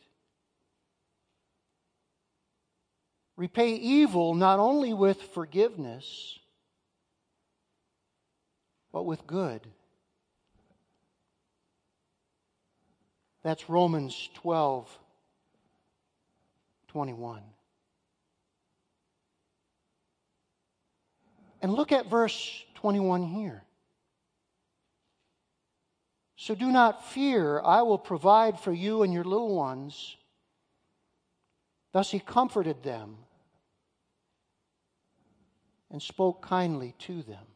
Repay 3.38 3.77
evil 3.77 4.35
not 4.35 4.59
only 4.59 4.92
with 4.92 5.22
forgiveness, 5.22 6.40
but 8.92 9.05
with 9.05 9.24
good. 9.29 9.64
That's 13.44 13.70
Romans 13.70 14.29
12 14.35 14.98
21. 16.88 17.42
And 21.62 21.72
look 21.72 21.92
at 21.92 22.11
verse 22.11 22.64
21 22.74 23.22
here. 23.22 23.62
So 26.35 26.57
do 26.57 26.72
not 26.72 27.07
fear, 27.07 27.61
I 27.61 27.83
will 27.83 27.98
provide 27.98 28.59
for 28.59 28.72
you 28.72 29.05
and 29.05 29.12
your 29.12 29.22
little 29.22 29.55
ones. 29.55 30.16
Thus 31.92 32.11
he 32.11 32.18
comforted 32.18 32.83
them 32.83 33.18
and 35.90 36.03
spoke 36.03 36.42
kindly 36.42 36.94
to 36.98 37.22
them. 37.22 37.46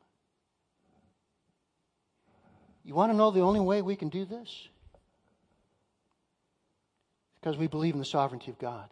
You 2.84 2.94
want 2.94 3.12
to 3.12 3.16
know 3.16 3.30
the 3.30 3.40
only 3.40 3.60
way 3.60 3.82
we 3.82 3.96
can 3.96 4.08
do 4.08 4.24
this? 4.24 4.68
Because 7.40 7.56
we 7.56 7.66
believe 7.66 7.94
in 7.94 8.00
the 8.00 8.04
sovereignty 8.04 8.50
of 8.50 8.58
God. 8.58 8.88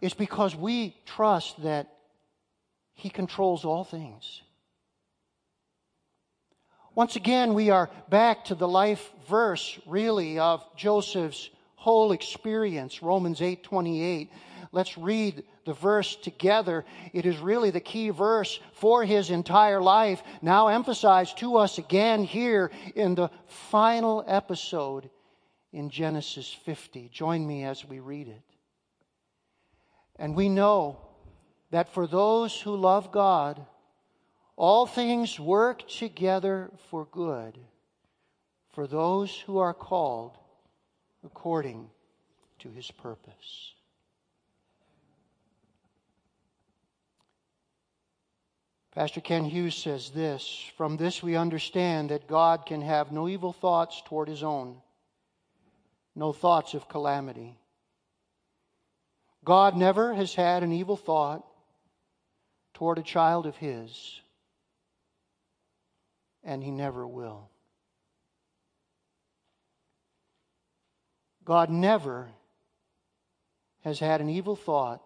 It's 0.00 0.14
because 0.14 0.56
we 0.56 0.96
trust 1.06 1.62
that 1.62 1.88
He 2.94 3.08
controls 3.08 3.64
all 3.64 3.84
things. 3.84 4.42
Once 6.94 7.16
again, 7.16 7.54
we 7.54 7.70
are 7.70 7.88
back 8.10 8.44
to 8.46 8.54
the 8.54 8.68
life 8.68 9.10
verse, 9.28 9.78
really, 9.86 10.38
of 10.38 10.62
Joseph's 10.76 11.48
whole 11.76 12.12
experience, 12.12 13.02
Romans 13.02 13.40
8 13.40 13.62
28. 13.62 14.30
Let's 14.72 14.96
read 14.96 15.44
the 15.66 15.74
verse 15.74 16.16
together. 16.16 16.84
It 17.12 17.26
is 17.26 17.38
really 17.38 17.70
the 17.70 17.80
key 17.80 18.08
verse 18.08 18.58
for 18.72 19.04
his 19.04 19.30
entire 19.30 19.80
life, 19.80 20.22
now 20.40 20.68
emphasized 20.68 21.38
to 21.38 21.56
us 21.56 21.78
again 21.78 22.24
here 22.24 22.70
in 22.96 23.14
the 23.14 23.30
final 23.46 24.24
episode 24.26 25.10
in 25.72 25.90
Genesis 25.90 26.52
50. 26.64 27.10
Join 27.12 27.46
me 27.46 27.64
as 27.64 27.84
we 27.84 28.00
read 28.00 28.28
it. 28.28 28.42
And 30.16 30.34
we 30.34 30.48
know 30.48 30.98
that 31.70 31.92
for 31.92 32.06
those 32.06 32.58
who 32.58 32.74
love 32.74 33.12
God, 33.12 33.64
all 34.56 34.86
things 34.86 35.38
work 35.38 35.86
together 35.88 36.70
for 36.90 37.06
good 37.06 37.58
for 38.72 38.86
those 38.86 39.38
who 39.46 39.58
are 39.58 39.74
called 39.74 40.36
according 41.24 41.90
to 42.58 42.70
his 42.70 42.90
purpose. 42.90 43.74
Pastor 48.94 49.22
Kent 49.22 49.48
Hughes 49.48 49.74
says 49.74 50.10
this 50.10 50.70
From 50.76 50.96
this 50.96 51.22
we 51.22 51.36
understand 51.36 52.10
that 52.10 52.26
God 52.26 52.66
can 52.66 52.82
have 52.82 53.10
no 53.10 53.28
evil 53.28 53.52
thoughts 53.52 54.02
toward 54.04 54.28
his 54.28 54.42
own, 54.42 54.82
no 56.14 56.32
thoughts 56.32 56.74
of 56.74 56.88
calamity. 56.88 57.56
God 59.44 59.76
never 59.76 60.14
has 60.14 60.34
had 60.34 60.62
an 60.62 60.72
evil 60.72 60.96
thought 60.96 61.44
toward 62.74 62.98
a 62.98 63.02
child 63.02 63.46
of 63.46 63.56
His, 63.56 64.20
and 66.44 66.62
He 66.62 66.70
never 66.70 67.06
will. 67.06 67.48
God 71.44 71.70
never 71.70 72.30
has 73.82 73.98
had 73.98 74.20
an 74.20 74.28
evil 74.28 74.54
thought 74.54 75.02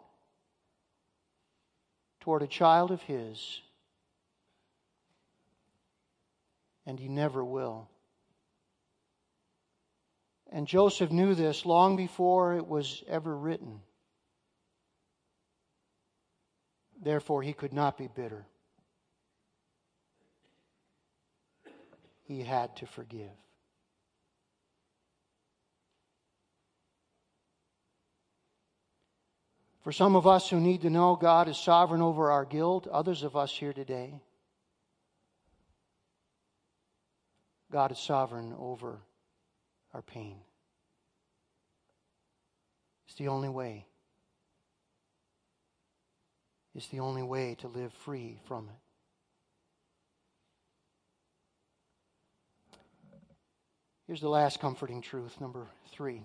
toward 2.21 2.43
a 2.43 2.47
child 2.47 2.91
of 2.91 3.01
His, 3.03 3.63
and 6.87 6.99
He 6.99 7.09
never 7.09 7.45
will. 7.45 7.89
And 10.51 10.67
Joseph 10.67 11.11
knew 11.11 11.35
this 11.35 11.67
long 11.67 11.97
before 11.97 12.55
it 12.57 12.67
was 12.67 13.03
ever 13.09 13.37
written. 13.37 13.81
Therefore, 17.03 17.43
he 17.43 17.53
could 17.53 17.73
not 17.73 17.99
be 17.99 18.09
bitter. 18.09 18.47
He 22.25 22.43
had 22.43 22.77
to 22.77 22.87
forgive. 22.87 23.31
For 29.83 29.93
some 29.93 30.17
of 30.17 30.27
us 30.27 30.49
who 30.51 30.59
need 30.59 30.83
to 30.83 30.91
know 30.91 31.15
God 31.15 31.49
is 31.49 31.57
sovereign 31.57 32.03
over 32.03 32.33
our 32.33 32.45
guilt, 32.45 32.89
others 32.89 33.23
of 33.23 33.37
us 33.37 33.53
here 33.53 33.73
today, 33.73 34.21
God 37.71 37.93
is 37.93 37.99
sovereign 37.99 38.55
over 38.59 38.99
our 39.93 40.03
pain. 40.03 40.37
It's 43.07 43.17
the 43.17 43.29
only 43.29 43.49
way. 43.49 43.87
It's 46.75 46.89
the 46.89 47.01
only 47.01 47.23
way 47.23 47.57
to 47.61 47.69
live 47.69 47.93
free 47.93 48.39
from 48.47 48.69
it. 48.69 48.75
Here's 54.07 54.21
the 54.21 54.29
last 54.29 54.61
comforting 54.61 55.01
truth, 55.01 55.41
number 55.41 55.67
three. 55.91 56.23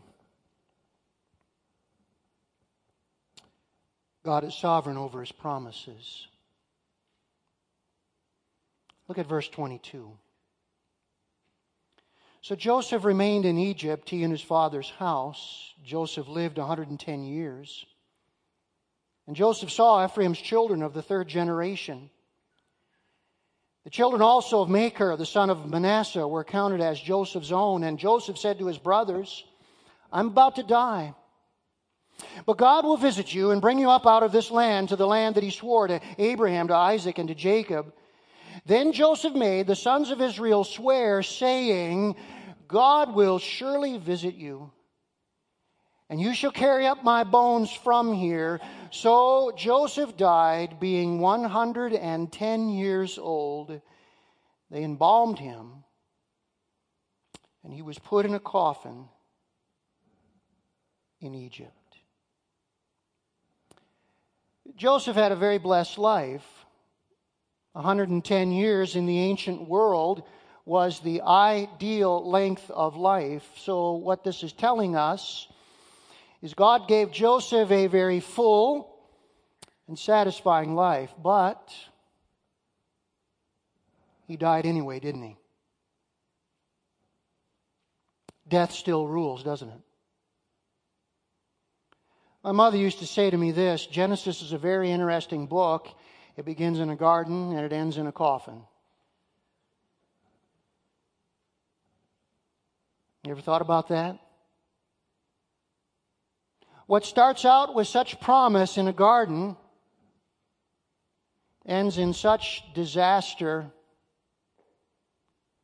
God 4.23 4.43
is 4.43 4.53
sovereign 4.53 4.97
over 4.97 5.19
his 5.19 5.31
promises. 5.31 6.27
Look 9.07 9.17
at 9.17 9.25
verse 9.25 9.47
22. 9.47 10.11
So 12.41 12.55
Joseph 12.55 13.05
remained 13.05 13.45
in 13.45 13.59
Egypt, 13.59 14.09
he 14.09 14.23
and 14.23 14.31
his 14.31 14.41
father's 14.41 14.89
house. 14.89 15.73
Joseph 15.83 16.27
lived 16.27 16.57
110 16.57 17.23
years. 17.23 17.85
And 19.27 19.35
Joseph 19.35 19.71
saw 19.71 20.03
Ephraim's 20.03 20.39
children 20.39 20.81
of 20.81 20.93
the 20.93 21.03
third 21.03 21.27
generation. 21.27 22.09
The 23.83 23.91
children 23.91 24.21
also 24.21 24.61
of 24.61 24.69
Machir, 24.69 25.15
the 25.17 25.25
son 25.25 25.49
of 25.49 25.69
Manasseh, 25.69 26.27
were 26.27 26.43
counted 26.43 26.81
as 26.81 26.99
Joseph's 26.99 27.51
own. 27.51 27.83
And 27.83 27.99
Joseph 27.99 28.37
said 28.37 28.59
to 28.59 28.67
his 28.67 28.77
brothers, 28.77 29.43
I'm 30.11 30.27
about 30.27 30.55
to 30.55 30.63
die. 30.63 31.13
But 32.45 32.57
God 32.57 32.85
will 32.85 32.97
visit 32.97 33.33
you 33.33 33.51
and 33.51 33.61
bring 33.61 33.79
you 33.79 33.89
up 33.89 34.05
out 34.05 34.23
of 34.23 34.31
this 34.31 34.51
land 34.51 34.89
to 34.89 34.95
the 34.95 35.07
land 35.07 35.35
that 35.35 35.43
he 35.43 35.51
swore 35.51 35.87
to 35.87 36.01
Abraham, 36.17 36.67
to 36.67 36.75
Isaac, 36.75 37.17
and 37.17 37.29
to 37.29 37.35
Jacob. 37.35 37.93
Then 38.65 38.91
Joseph 38.93 39.33
made 39.33 39.67
the 39.67 39.75
sons 39.75 40.11
of 40.11 40.21
Israel 40.21 40.63
swear, 40.63 41.23
saying, 41.23 42.15
God 42.67 43.15
will 43.15 43.39
surely 43.39 43.97
visit 43.97 44.35
you, 44.35 44.71
and 46.09 46.21
you 46.21 46.33
shall 46.33 46.51
carry 46.51 46.85
up 46.87 47.03
my 47.03 47.23
bones 47.23 47.71
from 47.71 48.13
here. 48.13 48.59
So 48.91 49.51
Joseph 49.57 50.15
died, 50.17 50.79
being 50.79 51.19
110 51.19 52.69
years 52.69 53.17
old. 53.17 53.81
They 54.69 54.83
embalmed 54.83 55.39
him, 55.39 55.83
and 57.63 57.73
he 57.73 57.81
was 57.81 57.99
put 57.99 58.25
in 58.25 58.33
a 58.33 58.39
coffin 58.39 59.09
in 61.19 61.35
Egypt. 61.35 61.71
Joseph 64.75 65.15
had 65.15 65.31
a 65.31 65.35
very 65.35 65.57
blessed 65.57 65.97
life. 65.97 66.60
110 67.73 68.51
years 68.51 68.95
in 68.95 69.05
the 69.05 69.19
ancient 69.19 69.67
world 69.67 70.23
was 70.65 70.99
the 70.99 71.21
ideal 71.21 72.29
length 72.29 72.69
of 72.69 72.95
life. 72.95 73.47
So, 73.57 73.93
what 73.93 74.23
this 74.23 74.43
is 74.43 74.53
telling 74.53 74.95
us 74.95 75.47
is 76.41 76.53
God 76.53 76.87
gave 76.87 77.11
Joseph 77.11 77.71
a 77.71 77.87
very 77.87 78.19
full 78.19 78.95
and 79.87 79.97
satisfying 79.97 80.75
life, 80.75 81.11
but 81.21 81.73
he 84.27 84.37
died 84.37 84.65
anyway, 84.65 84.99
didn't 84.99 85.23
he? 85.23 85.37
Death 88.47 88.71
still 88.71 89.07
rules, 89.07 89.43
doesn't 89.43 89.69
it? 89.69 89.81
My 92.43 92.51
mother 92.51 92.77
used 92.77 92.99
to 92.99 93.07
say 93.07 93.29
to 93.29 93.37
me 93.37 93.51
this 93.51 93.85
Genesis 93.85 94.41
is 94.41 94.51
a 94.51 94.57
very 94.57 94.91
interesting 94.91 95.45
book. 95.45 95.87
It 96.37 96.45
begins 96.45 96.79
in 96.79 96.89
a 96.89 96.95
garden 96.95 97.51
and 97.51 97.59
it 97.59 97.73
ends 97.73 97.97
in 97.97 98.07
a 98.07 98.11
coffin. 98.11 98.61
You 103.23 103.31
ever 103.31 103.41
thought 103.41 103.61
about 103.61 103.89
that? 103.89 104.17
What 106.87 107.05
starts 107.05 107.45
out 107.45 107.75
with 107.75 107.87
such 107.87 108.19
promise 108.19 108.77
in 108.77 108.87
a 108.87 108.93
garden 108.93 109.55
ends 111.65 111.97
in 111.97 112.13
such 112.13 112.63
disaster 112.73 113.71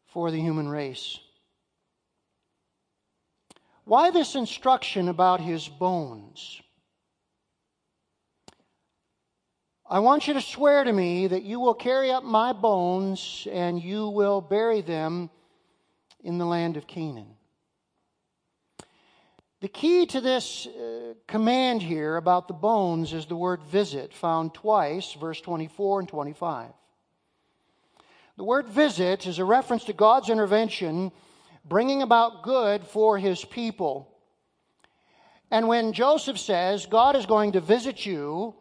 for 0.07 0.31
the 0.31 0.39
human 0.39 0.67
race. 0.67 1.19
Why 3.83 4.11
this 4.11 4.35
instruction 4.35 5.09
about 5.09 5.41
his 5.41 5.67
bones? 5.67 6.61
I 9.89 9.99
want 9.99 10.27
you 10.27 10.33
to 10.33 10.41
swear 10.41 10.83
to 10.83 10.91
me 10.91 11.27
that 11.27 11.43
you 11.43 11.61
will 11.61 11.73
carry 11.73 12.11
up 12.11 12.25
my 12.25 12.51
bones 12.51 13.47
and 13.49 13.81
you 13.81 14.09
will 14.09 14.41
bury 14.41 14.81
them 14.81 15.29
in 16.21 16.37
the 16.37 16.45
land 16.45 16.75
of 16.75 16.87
Canaan. 16.87 17.37
The 19.61 19.69
key 19.69 20.05
to 20.07 20.19
this 20.19 20.67
uh, 20.67 21.13
command 21.25 21.81
here 21.81 22.17
about 22.17 22.49
the 22.49 22.53
bones 22.53 23.13
is 23.13 23.27
the 23.27 23.37
word 23.37 23.63
visit, 23.63 24.13
found 24.13 24.53
twice, 24.53 25.13
verse 25.13 25.39
24 25.39 26.01
and 26.01 26.09
25. 26.09 26.69
The 28.35 28.43
word 28.43 28.67
visit 28.67 29.25
is 29.25 29.39
a 29.39 29.45
reference 29.45 29.85
to 29.85 29.93
God's 29.93 30.29
intervention 30.29 31.13
bringing 31.63 32.01
about 32.01 32.43
good 32.43 32.85
for 32.85 33.17
his 33.17 33.45
people. 33.45 34.13
And 35.49 35.69
when 35.69 35.93
Joseph 35.93 36.37
says, 36.37 36.85
God 36.85 37.15
is 37.15 37.25
going 37.25 37.53
to 37.53 37.61
visit 37.61 38.05
you, 38.05 38.53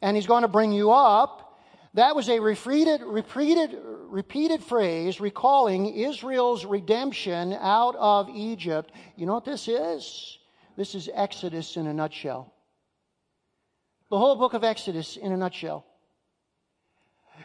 and 0.00 0.16
he's 0.16 0.26
going 0.26 0.42
to 0.42 0.48
bring 0.48 0.72
you 0.72 0.90
up. 0.90 1.58
That 1.94 2.14
was 2.14 2.28
a 2.28 2.38
repeated, 2.38 3.02
repeated, 3.02 3.76
repeated 3.82 4.62
phrase 4.62 5.20
recalling 5.20 5.86
Israel's 5.86 6.64
redemption 6.64 7.54
out 7.54 7.96
of 7.96 8.28
Egypt. 8.30 8.92
You 9.16 9.26
know 9.26 9.34
what 9.34 9.44
this 9.44 9.68
is? 9.68 10.38
This 10.76 10.94
is 10.94 11.08
Exodus 11.12 11.76
in 11.76 11.86
a 11.86 11.94
nutshell. 11.94 12.52
The 14.10 14.18
whole 14.18 14.36
book 14.36 14.54
of 14.54 14.64
Exodus 14.64 15.16
in 15.16 15.32
a 15.32 15.36
nutshell. 15.36 15.84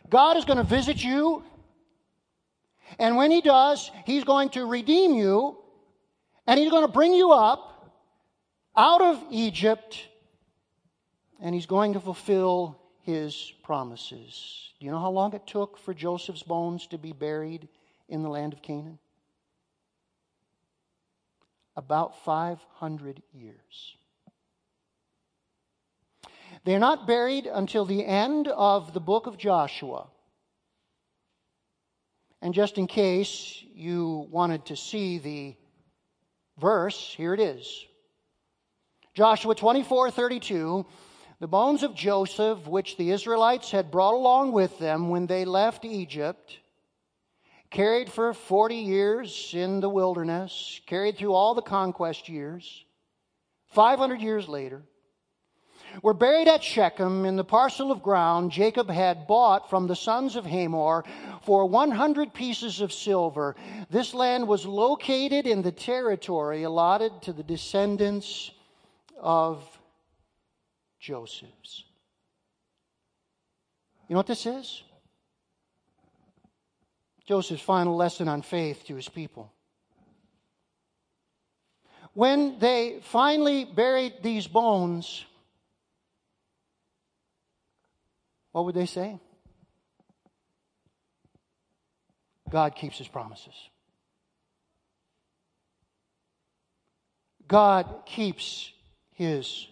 God 0.09 0.37
is 0.37 0.45
going 0.45 0.57
to 0.57 0.63
visit 0.63 1.03
you, 1.03 1.43
and 2.99 3.15
when 3.15 3.31
He 3.31 3.41
does, 3.41 3.91
He's 4.05 4.23
going 4.23 4.49
to 4.49 4.65
redeem 4.65 5.13
you, 5.13 5.57
and 6.45 6.59
He's 6.59 6.69
going 6.69 6.85
to 6.85 6.91
bring 6.91 7.13
you 7.13 7.31
up 7.31 7.91
out 8.75 9.01
of 9.01 9.23
Egypt 9.31 10.07
and 11.43 11.53
he's 11.53 11.65
going 11.65 11.91
to 11.93 11.99
fulfill 11.99 12.79
his 13.01 13.51
promises. 13.63 14.71
Do 14.79 14.85
you 14.85 14.91
know 14.93 14.99
how 14.99 15.11
long 15.11 15.33
it 15.33 15.45
took 15.45 15.77
for 15.77 15.93
Joseph's 15.93 16.41
bones 16.41 16.87
to 16.87 16.97
be 16.97 17.11
buried 17.11 17.67
in 18.07 18.23
the 18.23 18.29
land 18.29 18.53
of 18.53 18.61
Canaan? 18.61 18.97
About 21.75 22.23
500 22.23 23.21
years. 23.33 23.97
They're 26.63 26.79
not 26.79 27.05
buried 27.05 27.45
until 27.45 27.83
the 27.83 28.05
end 28.05 28.47
of 28.47 28.93
the 28.93 29.01
book 29.01 29.27
of 29.27 29.37
Joshua. 29.37 30.07
And 32.41 32.53
just 32.53 32.77
in 32.77 32.87
case 32.87 33.61
you 33.73 34.27
wanted 34.31 34.67
to 34.67 34.77
see 34.77 35.17
the 35.17 35.55
verse, 36.57 37.13
here 37.17 37.33
it 37.33 37.41
is. 37.41 37.85
Joshua 39.13 39.55
24 39.55 40.09
32. 40.09 40.85
The 41.39 41.47
bones 41.47 41.83
of 41.83 41.95
Joseph, 41.95 42.67
which 42.67 42.95
the 42.97 43.11
Israelites 43.11 43.71
had 43.71 43.91
brought 43.91 44.13
along 44.13 44.51
with 44.51 44.77
them 44.79 45.09
when 45.09 45.27
they 45.27 45.45
left 45.45 45.83
Egypt, 45.83 46.59
carried 47.69 48.11
for 48.11 48.33
40 48.33 48.75
years 48.75 49.51
in 49.53 49.79
the 49.79 49.89
wilderness, 49.89 50.79
carried 50.85 51.17
through 51.17 51.33
all 51.33 51.55
the 51.55 51.61
conquest 51.61 52.29
years, 52.29 52.85
500 53.67 54.21
years 54.21 54.47
later, 54.47 54.83
were 56.01 56.13
buried 56.13 56.47
at 56.47 56.63
Shechem 56.63 57.25
in 57.25 57.35
the 57.35 57.43
parcel 57.43 57.91
of 57.91 58.01
ground 58.01 58.51
Jacob 58.51 58.89
had 58.89 59.27
bought 59.27 59.69
from 59.69 59.87
the 59.87 59.95
sons 59.95 60.35
of 60.35 60.45
Hamor 60.45 61.03
for 61.43 61.65
100 61.65 62.33
pieces 62.33 62.81
of 62.81 62.93
silver. 62.93 63.55
This 63.89 64.13
land 64.13 64.47
was 64.47 64.65
located 64.65 65.45
in 65.45 65.61
the 65.61 65.71
territory 65.71 66.63
allotted 66.63 67.21
to 67.23 67.33
the 67.33 67.43
descendants 67.43 68.51
of 69.19 69.63
Joseph's. 71.03 71.83
You 74.07 74.13
know 74.13 74.19
what 74.19 74.27
this 74.27 74.45
is? 74.45 74.83
Joseph's 77.25 77.61
final 77.61 77.97
lesson 77.97 78.29
on 78.29 78.41
faith 78.41 78.85
to 78.87 78.95
his 78.95 79.09
people. 79.09 79.51
When 82.13 82.57
they 82.59 82.99
finally 83.01 83.65
buried 83.65 84.23
these 84.23 84.47
bones, 84.47 85.25
what 88.53 88.63
would 88.63 88.75
they 88.75 88.85
say? 88.85 89.19
God 92.49 92.75
keeps 92.75 92.97
his 92.97 93.09
promises. 93.09 93.55
God 97.45 98.03
keeps 98.05 98.71
his 99.15 99.67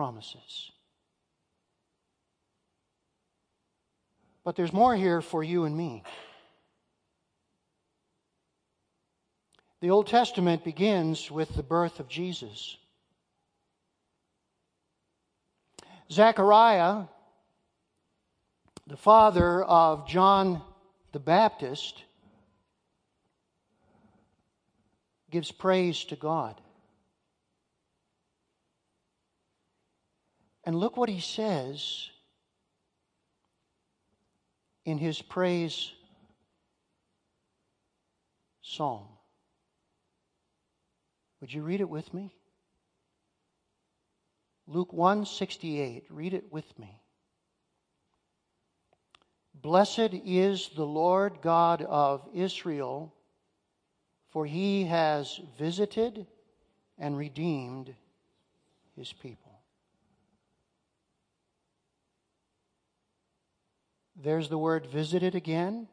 promises. 0.00 0.72
But 4.44 4.56
there's 4.56 4.72
more 4.72 4.96
here 4.96 5.20
for 5.20 5.44
you 5.44 5.64
and 5.64 5.76
me. 5.76 6.02
The 9.82 9.90
Old 9.90 10.06
Testament 10.06 10.64
begins 10.64 11.30
with 11.30 11.54
the 11.54 11.62
birth 11.62 12.00
of 12.00 12.08
Jesus. 12.08 12.78
Zechariah, 16.10 17.04
the 18.86 18.96
father 18.96 19.62
of 19.62 20.08
John 20.08 20.62
the 21.12 21.20
Baptist, 21.20 22.02
gives 25.30 25.52
praise 25.52 26.04
to 26.04 26.16
God. 26.16 26.58
And 30.70 30.78
look 30.78 30.96
what 30.96 31.08
he 31.08 31.18
says 31.18 32.10
in 34.84 34.98
his 34.98 35.20
praise 35.20 35.90
psalm. 38.62 39.08
Would 41.40 41.52
you 41.52 41.62
read 41.62 41.80
it 41.80 41.88
with 41.88 42.14
me? 42.14 42.32
Luke 44.68 44.92
168. 44.92 46.04
Read 46.08 46.34
it 46.34 46.52
with 46.52 46.78
me. 46.78 47.00
Blessed 49.52 50.14
is 50.24 50.70
the 50.76 50.86
Lord 50.86 51.38
God 51.42 51.82
of 51.82 52.22
Israel, 52.32 53.12
for 54.28 54.46
he 54.46 54.84
has 54.84 55.40
visited 55.58 56.28
and 56.96 57.18
redeemed 57.18 57.92
his 58.94 59.12
people. 59.12 59.39
There's 64.22 64.50
the 64.50 64.58
word 64.58 64.86
visited 64.86 65.34
again. 65.34 65.88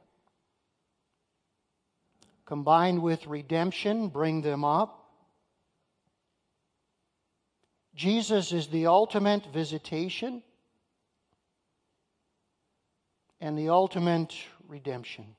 Combined 2.45 3.01
with 3.01 3.25
redemption, 3.25 4.09
bring 4.09 4.41
them 4.41 4.65
up. 4.65 5.05
Jesus 7.95 8.51
is 8.51 8.67
the 8.67 8.87
ultimate 8.87 9.45
visitation 9.53 10.43
and 13.39 13.57
the 13.57 13.69
ultimate 13.69 14.35
redemption. 14.67 15.35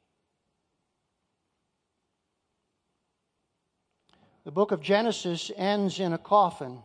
The 4.44 4.50
book 4.50 4.72
of 4.72 4.80
Genesis 4.80 5.50
ends 5.56 6.00
in 6.00 6.14
a 6.14 6.18
coffin. 6.18 6.78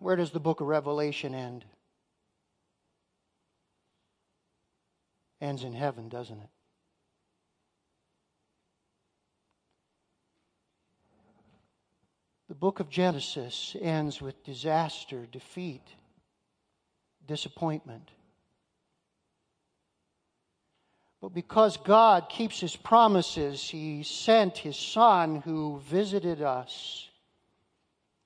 Where 0.00 0.16
does 0.16 0.32
the 0.32 0.40
book 0.40 0.60
of 0.60 0.66
Revelation 0.66 1.34
end? 1.34 1.64
Ends 5.40 5.64
in 5.64 5.72
heaven, 5.72 6.08
doesn't 6.08 6.38
it? 6.38 6.48
The 12.48 12.54
book 12.54 12.80
of 12.80 12.88
Genesis 12.88 13.76
ends 13.80 14.22
with 14.22 14.42
disaster, 14.42 15.26
defeat, 15.30 15.82
disappointment. 17.26 18.10
But 21.20 21.34
because 21.34 21.76
God 21.76 22.28
keeps 22.28 22.58
his 22.58 22.74
promises, 22.74 23.68
he 23.68 24.02
sent 24.02 24.56
his 24.56 24.76
Son 24.76 25.42
who 25.42 25.80
visited 25.80 26.40
us 26.40 27.08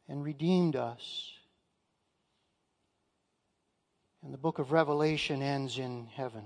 and 0.09 0.23
redeemed 0.23 0.77
us. 0.77 1.33
And 4.23 4.33
the 4.33 4.39
book 4.39 4.61
of 4.61 4.71
Revelation 4.71 5.43
ends 5.43 5.79
in 5.79 6.07
heaven. 6.15 6.45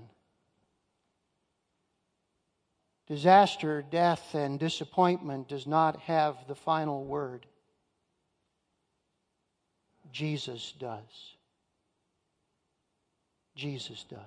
Disaster, 3.07 3.85
death, 3.89 4.35
and 4.35 4.59
disappointment 4.59 5.47
does 5.47 5.65
not 5.65 5.97
have 6.01 6.35
the 6.47 6.55
final 6.55 7.05
word. 7.05 7.45
Jesus 10.11 10.73
does. 10.77 11.35
Jesus 13.55 14.03
does. 14.09 14.19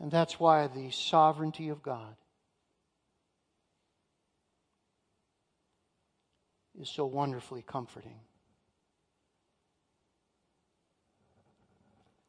And 0.00 0.10
that's 0.10 0.40
why 0.40 0.66
the 0.66 0.90
sovereignty 0.90 1.68
of 1.68 1.82
God 1.84 2.16
is 6.80 6.88
so 6.88 7.06
wonderfully 7.06 7.62
comforting. 7.64 8.18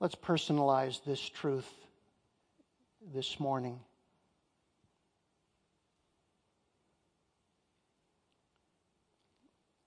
Let's 0.03 0.15
personalize 0.15 1.01
this 1.05 1.21
truth 1.21 1.69
this 3.13 3.39
morning. 3.39 3.79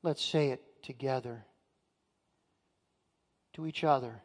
Let's 0.03 0.25
say 0.25 0.53
it 0.53 0.62
together 0.83 1.45
to 3.57 3.67
each 3.67 3.85
other 3.85 4.23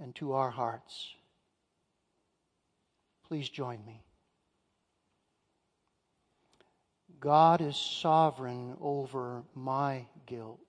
and 0.00 0.14
to 0.14 0.32
our 0.32 0.48
hearts. 0.48 1.14
Please 3.26 3.50
join 3.50 3.84
me. 3.84 4.02
God 7.20 7.60
is 7.60 7.76
sovereign 7.76 8.78
over 8.80 9.42
my 9.54 10.06
guilt. 10.24 10.67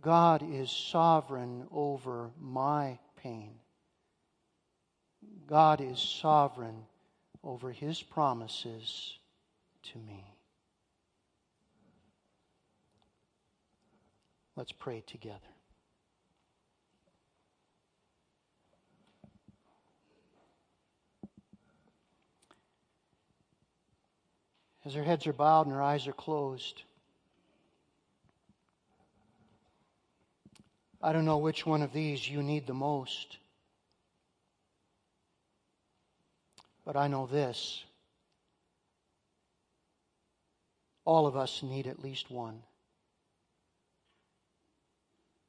God 0.00 0.42
is 0.42 0.70
sovereign 0.70 1.66
over 1.70 2.30
my 2.40 2.98
pain. 3.16 3.54
God 5.46 5.80
is 5.80 6.00
sovereign 6.00 6.84
over 7.44 7.70
his 7.70 8.02
promises 8.02 9.18
to 9.92 9.98
me. 9.98 10.24
Let's 14.56 14.72
pray 14.72 15.02
together. 15.06 15.38
As 24.84 24.96
our 24.96 25.02
heads 25.02 25.26
are 25.26 25.32
bowed 25.32 25.66
and 25.66 25.74
our 25.74 25.82
eyes 25.82 26.08
are 26.08 26.12
closed, 26.12 26.82
I 31.02 31.12
don't 31.12 31.24
know 31.24 31.38
which 31.38 31.66
one 31.66 31.82
of 31.82 31.92
these 31.92 32.28
you 32.28 32.42
need 32.42 32.66
the 32.66 32.74
most. 32.74 33.38
But 36.84 36.96
I 36.96 37.08
know 37.08 37.26
this. 37.26 37.84
All 41.04 41.26
of 41.26 41.36
us 41.36 41.62
need 41.62 41.88
at 41.88 42.00
least 42.00 42.30
one. 42.30 42.62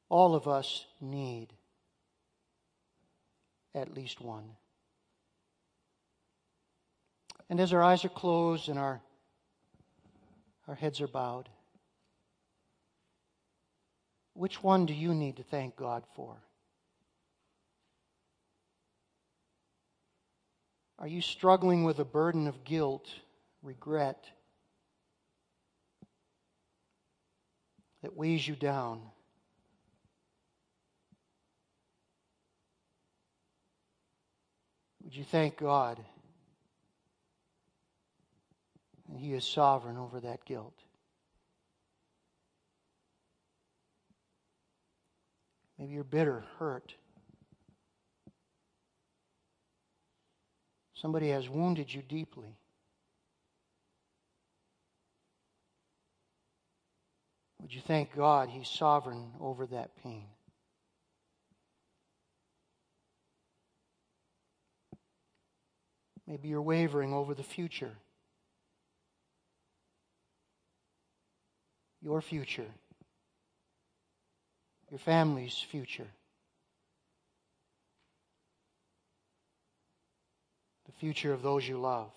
All 0.10 0.36
of 0.36 0.48
us 0.48 0.86
need 1.00 1.50
at 3.76 3.94
least 3.94 4.22
one. 4.22 4.50
And 7.50 7.60
as 7.60 7.74
our 7.74 7.84
eyes 7.84 8.04
are 8.06 8.10
closed 8.10 8.70
and 8.70 8.80
our, 8.80 9.02
our 10.68 10.76
heads 10.76 11.02
are 11.02 11.08
bowed, 11.08 11.50
which 14.34 14.64
one 14.64 14.86
do 14.86 14.94
you 14.94 15.14
need 15.14 15.38
to 15.38 15.44
thank 15.44 15.76
God 15.76 16.04
for? 16.16 16.38
Are 21.00 21.08
you 21.08 21.22
struggling 21.22 21.84
with 21.84 22.00
a 22.00 22.06
burden 22.06 22.48
of 22.48 22.64
guilt, 22.64 23.08
regret 23.62 24.26
that 28.02 28.16
weighs 28.16 28.48
you 28.48 28.56
down? 28.56 29.02
Would 35.04 35.16
you 35.16 35.24
thank 35.26 35.58
God? 35.58 36.00
And 39.10 39.18
He 39.20 39.34
is 39.34 39.46
sovereign 39.46 39.98
over 39.98 40.20
that 40.22 40.46
guilt. 40.46 40.83
Maybe 45.78 45.94
you're 45.94 46.04
bitter, 46.04 46.44
hurt. 46.60 46.94
Somebody 50.94 51.30
has 51.30 51.50
wounded 51.50 51.94
you 51.94 52.02
deeply. 52.02 52.56
Would 57.60 57.74
you 57.74 57.82
thank 57.82 58.16
God 58.16 58.50
He's 58.50 58.70
sovereign 58.70 59.32
over 59.40 59.66
that 59.68 59.92
pain? 60.04 60.26
Maybe 66.28 66.48
you're 66.48 66.62
wavering 66.62 67.14
over 67.14 67.34
the 67.34 67.44
future. 67.44 67.92
Your 72.02 72.22
future. 72.22 72.68
Your 74.94 75.00
family's 75.00 75.58
future. 75.72 76.06
The 80.86 80.92
future 80.92 81.34
of 81.34 81.42
those 81.42 81.68
you 81.68 81.80
love. 81.80 82.12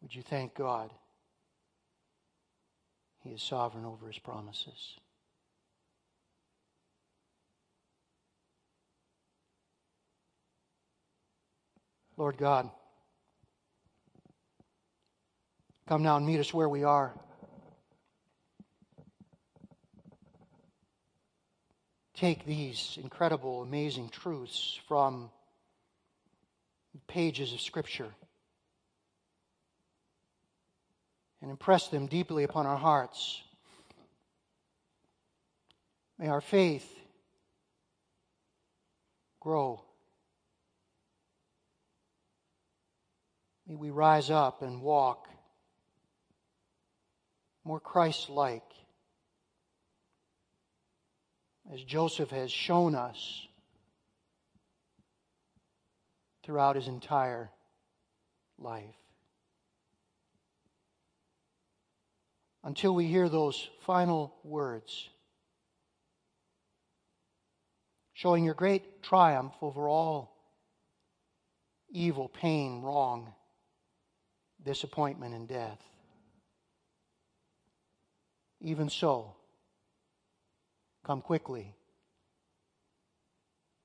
Would 0.00 0.14
you 0.14 0.22
thank 0.22 0.54
God? 0.54 0.90
He 3.22 3.32
is 3.32 3.42
sovereign 3.42 3.84
over 3.84 4.06
his 4.06 4.18
promises. 4.18 4.94
Lord 12.16 12.38
God, 12.38 12.70
come 15.90 16.04
now 16.04 16.16
and 16.16 16.24
meet 16.24 16.38
us 16.38 16.54
where 16.54 16.68
we 16.68 16.84
are. 16.84 17.12
Take 22.14 22.46
these 22.46 22.96
incredible, 23.02 23.60
amazing 23.62 24.10
truths 24.10 24.78
from 24.86 25.32
pages 27.08 27.52
of 27.52 27.60
Scripture 27.60 28.06
and 31.42 31.50
impress 31.50 31.88
them 31.88 32.06
deeply 32.06 32.44
upon 32.44 32.66
our 32.66 32.76
hearts. 32.76 33.42
May 36.20 36.28
our 36.28 36.40
faith 36.40 36.88
grow. 39.40 39.82
May 43.66 43.74
we 43.74 43.90
rise 43.90 44.30
up 44.30 44.62
and 44.62 44.82
walk 44.82 45.26
more 47.64 47.80
Christ 47.80 48.30
like 48.30 48.62
as 51.72 51.82
Joseph 51.84 52.30
has 52.30 52.50
shown 52.50 52.94
us 52.94 53.46
throughout 56.44 56.76
his 56.76 56.88
entire 56.88 57.50
life. 58.58 58.84
Until 62.64 62.94
we 62.94 63.06
hear 63.06 63.28
those 63.28 63.68
final 63.86 64.34
words, 64.42 65.08
showing 68.12 68.44
your 68.44 68.54
great 68.54 69.02
triumph 69.02 69.54
over 69.62 69.88
all 69.88 70.36
evil, 71.90 72.28
pain, 72.28 72.82
wrong 72.82 73.32
disappointment, 74.62 75.34
and 75.34 75.48
death. 75.48 75.78
Even 78.62 78.90
so, 78.90 79.34
come 81.04 81.22
quickly, 81.22 81.74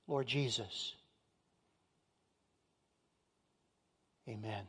Lord 0.07 0.27
Jesus. 0.27 0.93
Amen. 4.27 4.65